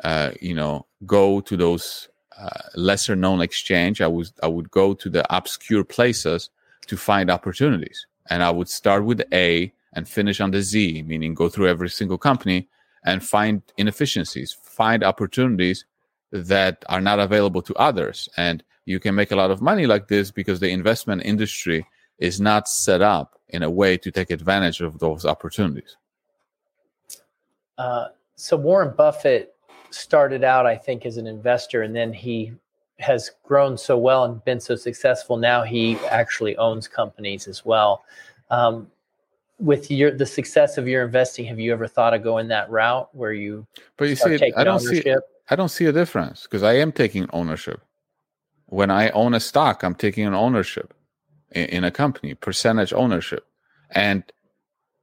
uh, 0.04 0.32
you 0.42 0.54
know 0.54 0.86
go 1.06 1.42
to 1.42 1.58
those 1.58 2.10
uh, 2.38 2.50
lesser 2.76 3.16
known 3.16 3.42
exchange. 3.42 4.02
I 4.02 4.08
would 4.08 4.30
i 4.44 4.48
would 4.48 4.70
go 4.72 4.94
to 4.94 5.10
the 5.10 5.24
obscure 5.36 5.84
places 5.84 6.50
to 6.88 6.98
find 6.98 7.30
opportunities. 7.30 8.06
And 8.30 8.44
i 8.44 8.52
would 8.52 8.70
start 8.70 9.06
with 9.06 9.22
a 9.34 9.72
and 9.94 10.08
finish 10.08 10.42
on 10.42 10.52
the 10.52 10.62
z 10.62 11.02
meaning 11.04 11.34
go 11.34 11.50
through 11.50 11.68
every 11.70 11.90
single 11.90 12.18
company 12.18 12.68
and 13.06 13.24
find 13.24 13.62
inefficiencies 13.78 14.58
find 14.62 15.04
opportunities 15.04 15.86
that 16.32 16.84
are 16.90 17.02
not 17.02 17.20
available 17.20 17.62
to 17.64 17.74
others. 17.76 18.30
And 18.38 18.64
you 18.88 19.00
can 19.00 19.14
make 19.14 19.32
a 19.32 19.36
lot 19.36 19.52
of 19.52 19.62
money 19.62 19.86
like 19.86 20.08
this 20.08 20.32
because 20.32 20.60
the 20.60 20.70
investment 20.70 21.22
industry 21.24 21.86
is 22.18 22.42
not 22.42 22.68
set 22.68 23.02
up 23.02 23.40
in 23.50 23.62
a 23.62 23.70
way 23.70 23.98
to 23.98 24.12
take 24.12 24.32
advantage 24.32 24.82
of 24.82 24.98
those 25.00 25.26
opportunities 25.26 25.98
uh, 27.78 28.08
so 28.36 28.58
Warren 28.58 28.94
Buffett 28.96 29.56
started 29.90 30.44
out, 30.44 30.66
I 30.66 30.76
think, 30.76 31.06
as 31.06 31.18
an 31.18 31.28
investor, 31.28 31.84
and 31.84 31.96
then 31.96 32.14
he 32.14 32.54
has 33.00 33.32
grown 33.44 33.78
so 33.78 33.98
well 33.98 34.24
and 34.24 34.44
been 34.44 34.60
so 34.60 34.76
successful. 34.76 35.38
Now 35.38 35.64
he 35.64 35.98
actually 36.10 36.58
owns 36.58 36.88
companies 36.88 37.48
as 37.48 37.66
well. 37.66 38.04
Um, 38.50 38.90
with 39.60 39.90
your 39.90 40.12
the 40.12 40.26
success 40.26 40.78
of 40.78 40.88
your 40.88 41.04
investing, 41.04 41.46
have 41.46 41.60
you 41.60 41.74
ever 41.74 41.88
thought 41.88 42.14
of 42.14 42.24
going 42.24 42.48
that 42.50 42.70
route 42.70 43.10
where 43.14 43.34
you? 43.34 43.66
But 43.98 44.10
you 44.10 44.16
see, 44.16 44.54
I 44.56 44.64
don't 44.64 44.82
ownership? 44.82 45.04
see. 45.04 45.16
I 45.50 45.56
don't 45.56 45.70
see 45.70 45.86
a 45.86 45.92
difference 45.92 46.44
because 46.44 46.64
I 46.64 46.74
am 46.74 46.92
taking 46.92 47.28
ownership. 47.32 47.82
When 48.68 48.92
I 48.92 49.10
own 49.10 49.34
a 49.34 49.40
stock, 49.40 49.84
I'm 49.84 49.96
taking 49.96 50.26
an 50.26 50.34
ownership 50.34 50.94
in, 51.52 51.66
in 51.66 51.84
a 51.84 51.92
company, 51.92 52.34
percentage 52.36 52.94
ownership, 52.94 53.46
and 53.90 54.24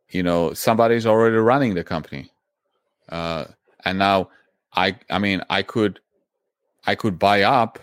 you 0.09 0.23
know 0.23 0.53
somebody's 0.53 1.07
already 1.07 1.37
running 1.37 1.75
the 1.75 1.85
company, 1.85 2.31
uh, 3.09 3.47
and 3.85 3.99
now 3.99 4.29
I, 4.75 4.97
I 5.09 5.19
mean, 5.19 5.43
I 5.49 5.63
could, 5.63 6.01
I 6.87 6.95
could 6.95 7.19
buy 7.19 7.43
up, 7.43 7.79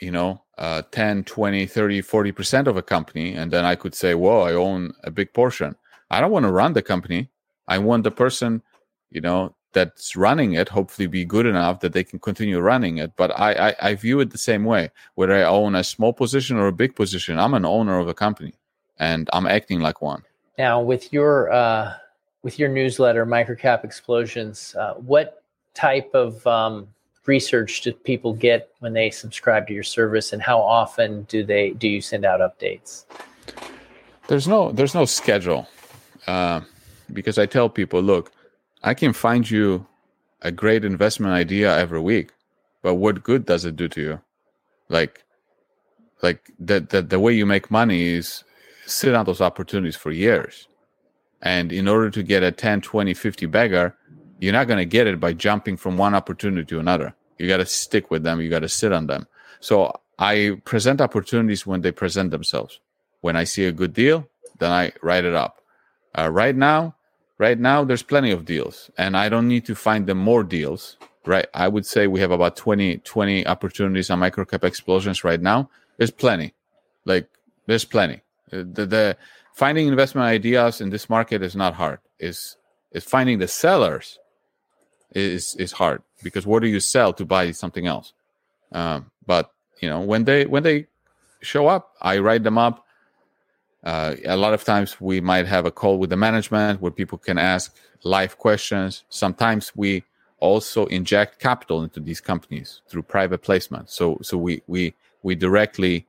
you 0.00 0.10
know, 0.10 0.42
uh, 0.58 0.82
10, 0.90 1.24
20, 1.24 1.66
30, 1.66 2.02
40% 2.02 2.66
of 2.66 2.76
a 2.76 2.82
company. 2.82 3.32
And 3.32 3.50
then 3.50 3.64
I 3.64 3.74
could 3.74 3.94
say, 3.94 4.14
whoa, 4.14 4.42
I 4.42 4.52
own 4.52 4.92
a 5.04 5.10
big 5.10 5.32
portion. 5.32 5.76
I 6.10 6.20
don't 6.20 6.30
want 6.30 6.44
to 6.44 6.52
run 6.52 6.72
the 6.72 6.82
company. 6.82 7.30
I 7.66 7.78
want 7.78 8.04
the 8.04 8.10
person, 8.10 8.62
you 9.10 9.20
know, 9.20 9.54
that's 9.72 10.16
running 10.16 10.54
it 10.54 10.68
hopefully 10.68 11.06
be 11.06 11.24
good 11.24 11.46
enough 11.46 11.80
that 11.80 11.92
they 11.92 12.04
can 12.04 12.18
continue 12.18 12.58
running 12.58 12.98
it. 12.98 13.12
But 13.16 13.38
I, 13.38 13.70
I, 13.70 13.74
I 13.80 13.94
view 13.94 14.20
it 14.20 14.30
the 14.30 14.38
same 14.38 14.64
way. 14.64 14.90
Whether 15.14 15.34
I 15.34 15.42
own 15.42 15.74
a 15.74 15.84
small 15.84 16.12
position 16.12 16.56
or 16.56 16.66
a 16.66 16.72
big 16.72 16.96
position, 16.96 17.38
I'm 17.38 17.54
an 17.54 17.64
owner 17.64 17.98
of 17.98 18.08
a 18.08 18.14
company 18.14 18.54
and 18.98 19.28
I'm 19.32 19.46
acting 19.46 19.80
like 19.80 20.02
one. 20.02 20.22
Now, 20.56 20.80
with 20.80 21.12
your 21.12 21.52
uh, 21.52 21.94
with 22.42 22.58
your 22.58 22.68
newsletter, 22.68 23.24
Microcap 23.24 23.84
Explosions, 23.84 24.74
uh, 24.76 24.94
what 24.94 25.44
type 25.74 26.10
of 26.14 26.44
um, 26.46 26.88
research 27.26 27.82
do 27.82 27.92
people 27.92 28.32
get 28.32 28.70
when 28.80 28.92
they 28.92 29.10
subscribe 29.10 29.68
to 29.68 29.74
your 29.74 29.84
service, 29.84 30.32
and 30.32 30.42
how 30.42 30.60
often 30.60 31.22
do 31.24 31.44
they 31.44 31.70
do 31.70 31.88
you 31.88 32.00
send 32.00 32.24
out 32.24 32.40
updates? 32.40 33.04
There's 34.26 34.48
no 34.48 34.72
there's 34.72 34.94
no 34.94 35.04
schedule 35.04 35.68
uh, 36.26 36.62
because 37.12 37.38
I 37.38 37.46
tell 37.46 37.68
people, 37.68 38.02
look, 38.02 38.32
I 38.82 38.94
can 38.94 39.12
find 39.12 39.48
you 39.50 39.86
a 40.42 40.52
great 40.52 40.84
investment 40.84 41.32
idea 41.32 41.76
every 41.76 42.00
week, 42.00 42.30
but 42.82 42.94
what 42.94 43.22
good 43.22 43.46
does 43.46 43.64
it 43.64 43.76
do 43.76 43.88
to 43.88 44.00
you? 44.00 44.20
Like, 44.88 45.24
like 46.22 46.50
the 46.58 46.80
the, 46.80 47.02
the 47.02 47.20
way 47.20 47.32
you 47.32 47.46
make 47.46 47.70
money 47.70 48.04
is 48.04 48.44
sit 48.86 49.14
on 49.14 49.26
those 49.26 49.40
opportunities 49.40 49.96
for 49.96 50.10
years. 50.10 50.68
And 51.42 51.72
in 51.72 51.86
order 51.86 52.10
to 52.10 52.22
get 52.22 52.42
a 52.42 52.50
10, 52.50 52.80
20, 52.80 53.14
50 53.14 53.46
bagger, 53.46 53.94
you're 54.40 54.52
not 54.52 54.66
going 54.66 54.78
to 54.78 54.84
get 54.84 55.06
it 55.06 55.20
by 55.20 55.32
jumping 55.32 55.76
from 55.76 55.96
one 55.96 56.14
opportunity 56.14 56.64
to 56.66 56.80
another. 56.80 57.14
You 57.38 57.46
got 57.46 57.58
to 57.58 57.66
stick 57.66 58.10
with 58.10 58.24
them. 58.24 58.40
You 58.40 58.50
got 58.50 58.60
to 58.60 58.68
sit 58.68 58.92
on 58.92 59.06
them. 59.06 59.26
So 59.60 60.00
I 60.18 60.60
present 60.64 61.00
opportunities 61.00 61.66
when 61.66 61.82
they 61.82 61.92
present 61.92 62.30
themselves. 62.30 62.80
When 63.20 63.36
I 63.36 63.44
see 63.44 63.66
a 63.66 63.72
good 63.72 63.92
deal, 63.92 64.28
then 64.58 64.72
I 64.72 64.92
write 65.02 65.24
it 65.24 65.34
up. 65.34 65.60
Uh, 66.16 66.30
right 66.30 66.56
now, 66.56 66.96
right 67.38 67.58
now, 67.58 67.84
there's 67.84 68.02
plenty 68.02 68.30
of 68.30 68.44
deals, 68.44 68.90
and 68.98 69.16
I 69.16 69.28
don't 69.28 69.48
need 69.48 69.64
to 69.66 69.74
find 69.74 70.06
them 70.06 70.18
more 70.18 70.44
deals. 70.44 70.96
Right, 71.26 71.46
I 71.52 71.68
would 71.68 71.84
say 71.84 72.06
we 72.06 72.20
have 72.20 72.30
about 72.30 72.56
20, 72.56 72.98
20 72.98 73.46
opportunities 73.46 74.08
on 74.08 74.20
microcap 74.20 74.64
explosions 74.64 75.24
right 75.24 75.40
now. 75.40 75.68
There's 75.98 76.10
plenty, 76.10 76.54
like 77.04 77.28
there's 77.66 77.84
plenty. 77.84 78.22
Uh, 78.50 78.64
the, 78.72 78.86
the 78.86 79.16
finding 79.52 79.88
investment 79.88 80.26
ideas 80.26 80.80
in 80.80 80.88
this 80.88 81.10
market 81.10 81.42
is 81.42 81.54
not 81.54 81.74
hard. 81.74 81.98
Is 82.18 82.56
is 82.92 83.04
finding 83.04 83.38
the 83.38 83.48
sellers 83.48 84.18
is 85.14 85.54
is 85.56 85.72
hard 85.72 86.02
because 86.22 86.46
what 86.46 86.62
do 86.62 86.68
you 86.68 86.80
sell 86.80 87.12
to 87.12 87.24
buy 87.24 87.50
something 87.50 87.86
else? 87.86 88.12
Um, 88.72 89.10
but 89.26 89.50
you 89.80 89.88
know 89.88 90.00
when 90.00 90.24
they 90.24 90.46
when 90.46 90.62
they 90.62 90.86
show 91.40 91.66
up, 91.66 91.92
I 92.00 92.18
write 92.18 92.42
them 92.42 92.58
up. 92.58 92.84
Uh, 93.84 94.16
a 94.24 94.36
lot 94.36 94.54
of 94.54 94.64
times 94.64 95.00
we 95.00 95.20
might 95.20 95.46
have 95.46 95.64
a 95.64 95.70
call 95.70 95.98
with 95.98 96.10
the 96.10 96.16
management 96.16 96.80
where 96.80 96.90
people 96.90 97.18
can 97.18 97.38
ask 97.38 97.74
live 98.02 98.38
questions. 98.38 99.04
Sometimes 99.08 99.72
we 99.76 100.04
also 100.40 100.86
inject 100.86 101.40
capital 101.40 101.82
into 101.82 102.00
these 102.00 102.20
companies 102.20 102.82
through 102.88 103.02
private 103.02 103.42
placement. 103.42 103.90
So 103.90 104.18
so 104.22 104.36
we 104.36 104.62
we 104.66 104.94
we 105.22 105.34
directly 105.34 106.06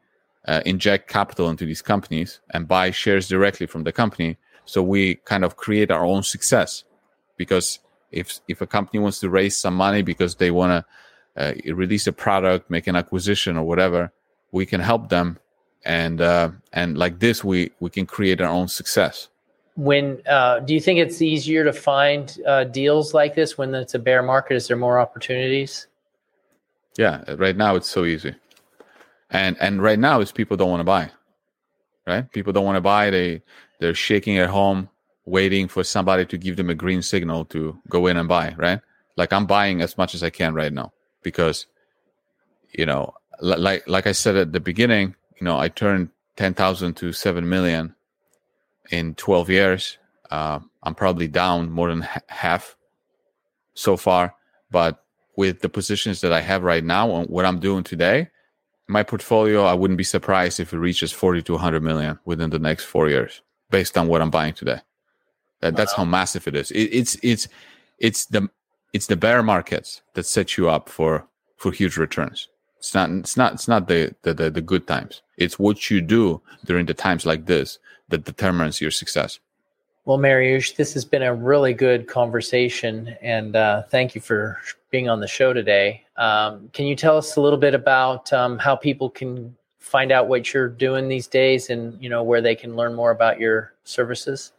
uh, 0.48 0.62
inject 0.66 1.10
capital 1.10 1.50
into 1.50 1.66
these 1.66 1.82
companies 1.82 2.40
and 2.52 2.68
buy 2.68 2.92
shares 2.92 3.28
directly 3.28 3.68
from 3.68 3.84
the 3.84 3.92
company. 3.92 4.38
So 4.66 4.82
we 4.84 5.16
kind 5.26 5.44
of 5.44 5.56
create 5.56 5.92
our 5.92 6.06
own 6.06 6.24
success 6.24 6.84
because 7.38 7.80
if 8.12 8.40
if 8.48 8.62
a 8.62 8.68
company 8.68 9.00
wants 9.00 9.20
to 9.20 9.30
raise 9.30 9.58
some 9.58 9.76
money 9.76 10.02
because 10.02 10.36
they 10.36 10.52
want 10.52 10.72
to 10.72 10.86
uh, 11.42 11.54
release 11.74 12.08
a 12.08 12.12
product, 12.12 12.70
make 12.70 12.88
an 12.88 12.96
acquisition 12.96 13.58
or 13.58 13.64
whatever, 13.64 14.12
we 14.52 14.66
can 14.66 14.82
help 14.82 15.10
them, 15.10 15.38
and 15.86 16.22
uh, 16.22 16.52
and 16.74 16.98
like 16.98 17.20
this, 17.20 17.44
we 17.44 17.72
we 17.80 17.90
can 17.90 18.06
create 18.06 18.42
our 18.42 18.50
own 18.50 18.68
success. 18.68 19.30
When 19.76 20.22
uh, 20.28 20.60
do 20.60 20.74
you 20.74 20.82
think 20.82 21.00
it's 21.00 21.22
easier 21.22 21.64
to 21.64 21.74
find 21.74 22.38
uh, 22.46 22.66
deals 22.66 23.14
like 23.14 23.36
this 23.36 23.58
when 23.58 23.74
it's 23.74 23.94
a 23.94 24.00
bear 24.00 24.22
market? 24.22 24.56
Is 24.56 24.68
there 24.68 24.78
more 24.78 25.00
opportunities? 25.00 25.88
Yeah, 26.98 27.24
right 27.36 27.56
now 27.56 27.76
it's 27.76 27.90
so 27.90 28.06
easy, 28.06 28.36
and 29.30 29.56
and 29.60 29.82
right 29.82 30.00
now 30.00 30.20
is 30.20 30.32
people 30.32 30.58
don't 30.58 30.70
want 30.70 30.82
to 30.82 30.86
buy, 30.86 31.12
right? 32.06 32.30
People 32.32 32.52
don't 32.52 32.66
want 32.66 32.76
to 32.76 32.82
buy. 32.82 33.10
They 33.10 33.42
they're 33.80 33.96
shaking 33.96 34.38
at 34.38 34.50
home 34.50 34.90
waiting 35.26 35.68
for 35.68 35.84
somebody 35.84 36.26
to 36.26 36.38
give 36.38 36.58
them 36.58 36.70
a 36.70 36.76
green 36.76 37.02
signal 37.02 37.46
to 37.46 37.80
go 37.88 38.08
in 38.08 38.18
and 38.18 38.28
buy, 38.28 38.54
right? 38.58 38.82
Like 39.16 39.32
I'm 39.32 39.46
buying 39.46 39.82
as 39.82 39.98
much 39.98 40.16
as 40.16 40.24
I 40.24 40.30
can 40.30 40.54
right 40.54 40.74
now 40.74 40.92
because, 41.24 41.68
you 42.74 42.86
know, 42.86 43.14
like 43.42 43.88
like 43.88 44.08
I 44.08 44.12
said 44.12 44.36
at 44.36 44.52
the 44.52 44.60
beginning, 44.60 45.16
you 45.40 45.46
know, 45.46 45.58
I 45.58 45.70
turned 45.70 46.10
ten 46.36 46.54
thousand 46.54 46.96
to 46.98 47.12
seven 47.14 47.48
million 47.50 47.96
in 48.92 49.16
twelve 49.16 49.50
years. 49.50 49.98
Uh, 50.30 50.60
I'm 50.84 50.96
probably 50.96 51.28
down 51.28 51.72
more 51.72 51.90
than 51.90 52.08
half 52.28 52.76
so 53.74 53.98
far, 53.98 54.36
but 54.70 55.04
with 55.36 55.62
the 55.62 55.70
positions 55.70 56.22
that 56.22 56.34
I 56.34 56.42
have 56.42 56.64
right 56.64 56.84
now 56.84 57.16
and 57.16 57.30
what 57.30 57.46
I'm 57.46 57.60
doing 57.60 57.84
today, 57.84 58.30
my 58.88 59.04
portfolio, 59.04 59.64
I 59.64 59.74
wouldn't 59.74 59.98
be 59.98 60.04
surprised 60.04 60.60
if 60.60 60.74
it 60.74 60.80
reaches 60.80 61.12
40 61.12 61.44
to 61.44 61.54
100 61.54 61.82
million 61.82 62.20
within 62.26 62.50
the 62.50 62.60
next 62.60 62.86
four 62.86 63.08
years 63.08 63.42
based 63.70 63.98
on 63.98 64.08
what 64.08 64.22
I'm 64.22 64.32
buying 64.32 64.54
today. 64.54 64.82
That, 65.62 65.76
that's 65.76 65.94
how 65.94 66.06
massive 66.06 66.48
it 66.48 66.56
is. 66.56 66.72
It, 66.72 66.84
it's 66.84 67.18
it's 67.22 67.48
it's 68.00 68.26
the 68.26 68.50
it's 68.94 69.08
the 69.08 69.16
bear 69.16 69.44
markets 69.44 70.02
that 70.14 70.26
set 70.26 70.58
you 70.58 70.70
up 70.70 70.90
for 70.90 71.28
for 71.58 71.72
huge 71.72 71.98
returns. 71.98 72.48
It's 72.80 72.94
not 72.94 73.10
it's 73.12 73.38
not 73.38 73.54
it's 73.54 73.68
not 73.68 73.88
the 73.88 74.16
the, 74.24 74.34
the, 74.34 74.50
the 74.50 74.62
good 74.62 74.88
times. 74.88 75.22
It's 75.38 75.60
what 75.60 75.90
you 75.90 76.02
do 76.02 76.42
during 76.66 76.86
the 76.86 76.94
times 76.94 77.26
like 77.26 77.46
this 77.46 77.78
that 78.08 78.26
determines 78.26 78.82
your 78.82 78.92
success. 78.92 79.40
Well, 80.06 80.18
Mariusz, 80.18 80.76
this 80.76 80.94
has 80.94 81.06
been 81.06 81.22
a 81.22 81.36
really 81.36 81.74
good 81.74 82.08
conversation, 82.08 83.16
and 83.22 83.56
uh, 83.56 83.84
thank 83.84 84.16
you 84.16 84.22
for 84.22 84.58
being 84.90 85.08
on 85.08 85.20
the 85.20 85.28
show 85.28 85.54
today. 85.54 86.04
Um, 86.18 86.70
can 86.74 86.86
you 86.86 86.96
tell 86.96 87.18
us 87.18 87.36
a 87.36 87.42
little 87.42 87.60
bit 87.60 87.76
about 87.76 88.32
um, 88.34 88.58
how 88.58 88.76
people 88.76 89.10
can 89.10 89.56
find 89.78 90.12
out 90.12 90.28
what 90.28 90.52
you're 90.54 90.70
doing 90.70 91.10
these 91.10 91.28
days, 91.28 91.70
and 91.70 92.02
you 92.02 92.10
know 92.10 92.24
where 92.24 92.42
they 92.42 92.56
can 92.56 92.76
learn 92.76 92.96
more 92.96 93.12
about 93.12 93.40
your 93.40 93.74
services? 93.84 94.52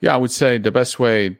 Yeah, 0.00 0.14
I 0.14 0.18
would 0.18 0.30
say 0.30 0.58
the 0.58 0.72
best 0.72 0.98
way 0.98 1.38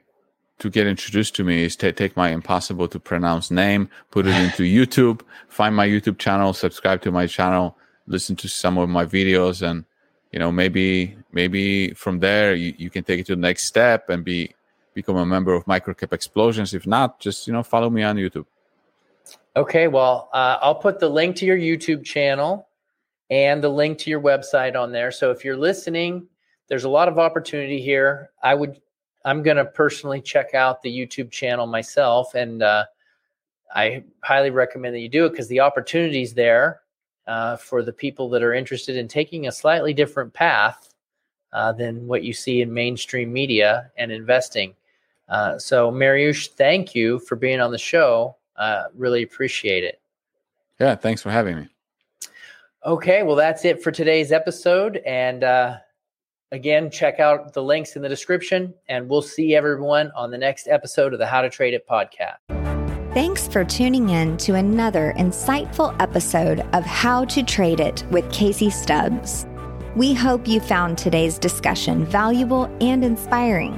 to 0.59 0.69
get 0.69 0.87
introduced 0.87 1.35
to 1.35 1.43
me 1.43 1.63
is 1.63 1.75
to 1.77 1.91
take 1.91 2.17
my 2.17 2.29
impossible 2.29 2.87
to 2.87 2.99
pronounce 2.99 3.51
name, 3.51 3.89
put 4.11 4.25
it 4.25 4.35
into 4.35 4.63
YouTube, 4.85 5.21
find 5.47 5.75
my 5.75 5.87
YouTube 5.87 6.17
channel, 6.17 6.53
subscribe 6.53 7.01
to 7.03 7.11
my 7.11 7.27
channel, 7.27 7.77
listen 8.07 8.35
to 8.37 8.47
some 8.47 8.77
of 8.77 8.89
my 8.89 9.05
videos, 9.05 9.61
and 9.61 9.85
you 10.31 10.39
know 10.39 10.51
maybe 10.51 11.17
maybe 11.31 11.93
from 11.93 12.19
there 12.19 12.53
you, 12.53 12.73
you 12.77 12.89
can 12.89 13.03
take 13.03 13.19
it 13.19 13.25
to 13.27 13.35
the 13.35 13.41
next 13.41 13.65
step 13.65 14.09
and 14.09 14.23
be 14.23 14.53
become 14.93 15.17
a 15.17 15.25
member 15.25 15.53
of 15.53 15.65
Microcap 15.65 16.11
Explosions. 16.11 16.73
If 16.73 16.87
not, 16.87 17.19
just 17.19 17.47
you 17.47 17.53
know 17.53 17.63
follow 17.63 17.89
me 17.89 18.03
on 18.03 18.15
YouTube. 18.15 18.45
Okay, 19.55 19.87
well 19.87 20.29
uh, 20.33 20.57
I'll 20.61 20.75
put 20.75 20.99
the 20.99 21.09
link 21.09 21.35
to 21.37 21.45
your 21.45 21.57
YouTube 21.57 22.03
channel 22.03 22.67
and 23.29 23.63
the 23.63 23.69
link 23.69 23.97
to 23.99 24.09
your 24.09 24.21
website 24.21 24.75
on 24.75 24.91
there. 24.91 25.11
So 25.11 25.31
if 25.31 25.45
you're 25.45 25.57
listening 25.57 26.27
there's 26.67 26.83
a 26.83 26.89
lot 26.89 27.07
of 27.07 27.17
opportunity 27.17 27.81
here. 27.81 28.31
I 28.43 28.53
would, 28.53 28.79
I'm 29.27 29.43
going 29.43 29.57
to 29.57 29.65
personally 29.65 30.21
check 30.21 30.53
out 30.53 30.81
the 30.81 30.89
YouTube 30.89 31.31
channel 31.31 31.67
myself, 31.67 32.33
and 32.33 32.63
uh, 32.63 32.85
I 33.75 34.05
highly 34.23 34.51
recommend 34.51 34.95
that 34.95 35.01
you 35.01 35.09
do 35.09 35.25
it 35.25 35.31
because 35.31 35.49
the 35.49 35.59
opportunities 35.59 36.33
there 36.33 36.79
uh, 37.27 37.57
for 37.57 37.83
the 37.83 37.91
people 37.91 38.29
that 38.29 38.41
are 38.41 38.53
interested 38.53 38.95
in 38.95 39.09
taking 39.09 39.47
a 39.47 39.51
slightly 39.51 39.93
different 39.93 40.33
path 40.33 40.93
uh, 41.51 41.73
than 41.73 42.07
what 42.07 42.23
you 42.23 42.31
see 42.31 42.61
in 42.61 42.73
mainstream 42.73 43.33
media 43.33 43.91
and 43.97 44.13
investing. 44.13 44.73
Uh, 45.27 45.59
so, 45.59 45.91
Mariusz, 45.91 46.47
thank 46.51 46.95
you 46.95 47.19
for 47.19 47.35
being 47.35 47.59
on 47.59 47.71
the 47.71 47.77
show. 47.77 48.37
Uh, 48.55 48.83
really 48.95 49.23
appreciate 49.23 49.83
it. 49.83 49.99
Yeah, 50.79 50.95
thanks 50.95 51.21
for 51.21 51.31
having 51.31 51.57
me. 51.57 51.67
Okay, 52.85 53.23
well, 53.23 53.35
that's 53.35 53.65
it 53.65 53.83
for 53.83 53.91
today's 53.91 54.31
episode. 54.31 55.01
And 55.05 55.43
uh, 55.43 55.79
Again, 56.53 56.89
check 56.89 57.19
out 57.19 57.53
the 57.53 57.61
links 57.61 57.97
in 57.97 58.01
the 58.01 58.07
description, 58.07 58.73
and 58.87 59.09
we'll 59.09 59.21
see 59.21 59.53
everyone 59.53 60.11
on 60.15 60.31
the 60.31 60.37
next 60.37 60.69
episode 60.69 61.11
of 61.11 61.19
the 61.19 61.25
How 61.25 61.41
to 61.41 61.49
Trade 61.49 61.73
It 61.73 61.85
podcast. 61.85 62.37
Thanks 63.13 63.49
for 63.49 63.65
tuning 63.65 64.09
in 64.09 64.37
to 64.37 64.53
another 64.53 65.13
insightful 65.17 65.93
episode 65.99 66.61
of 66.71 66.85
How 66.85 67.25
to 67.25 67.43
Trade 67.43 67.81
It 67.81 68.05
with 68.11 68.31
Casey 68.31 68.69
Stubbs. 68.69 69.45
We 69.97 70.13
hope 70.13 70.47
you 70.47 70.61
found 70.61 70.97
today's 70.97 71.37
discussion 71.37 72.05
valuable 72.05 72.73
and 72.79 73.03
inspiring. 73.03 73.77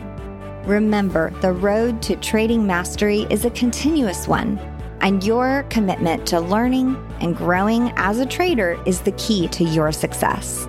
Remember, 0.66 1.32
the 1.42 1.54
road 1.54 2.04
to 2.04 2.18
trading 2.18 2.68
mastery 2.68 3.26
is 3.32 3.46
a 3.46 3.52
continuous 3.52 4.28
one, 4.28 4.60
and 5.02 5.24
your 5.24 5.66
commitment 5.72 6.28
to 6.28 6.40
learning 6.40 6.96
and 7.20 7.36
growing 7.36 7.92
as 7.96 8.20
a 8.20 8.28
trader 8.28 8.80
is 8.86 9.02
the 9.02 9.14
key 9.14 9.48
to 9.48 9.64
your 9.64 9.92
success. 9.92 10.68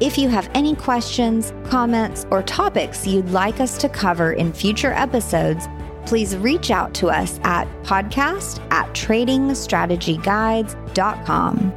If 0.00 0.18
you 0.18 0.28
have 0.28 0.50
any 0.54 0.74
questions, 0.74 1.52
comments, 1.66 2.26
or 2.30 2.42
topics 2.42 3.06
you'd 3.06 3.30
like 3.30 3.60
us 3.60 3.78
to 3.78 3.88
cover 3.88 4.32
in 4.32 4.52
future 4.52 4.92
episodes, 4.92 5.68
please 6.04 6.36
reach 6.36 6.70
out 6.70 6.92
to 6.94 7.08
us 7.08 7.40
at 7.44 7.66
podcast 7.84 8.60
at 8.72 8.88
tradingstrategyguides.com. 8.88 11.72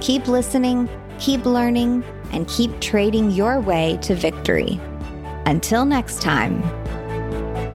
Keep 0.00 0.28
listening, 0.28 0.88
keep 1.18 1.46
learning, 1.46 2.04
and 2.32 2.48
keep 2.48 2.80
trading 2.80 3.30
your 3.30 3.60
way 3.60 3.98
to 4.02 4.14
victory. 4.14 4.80
Until 5.46 5.84
next 5.84 6.20
time. 6.20 6.83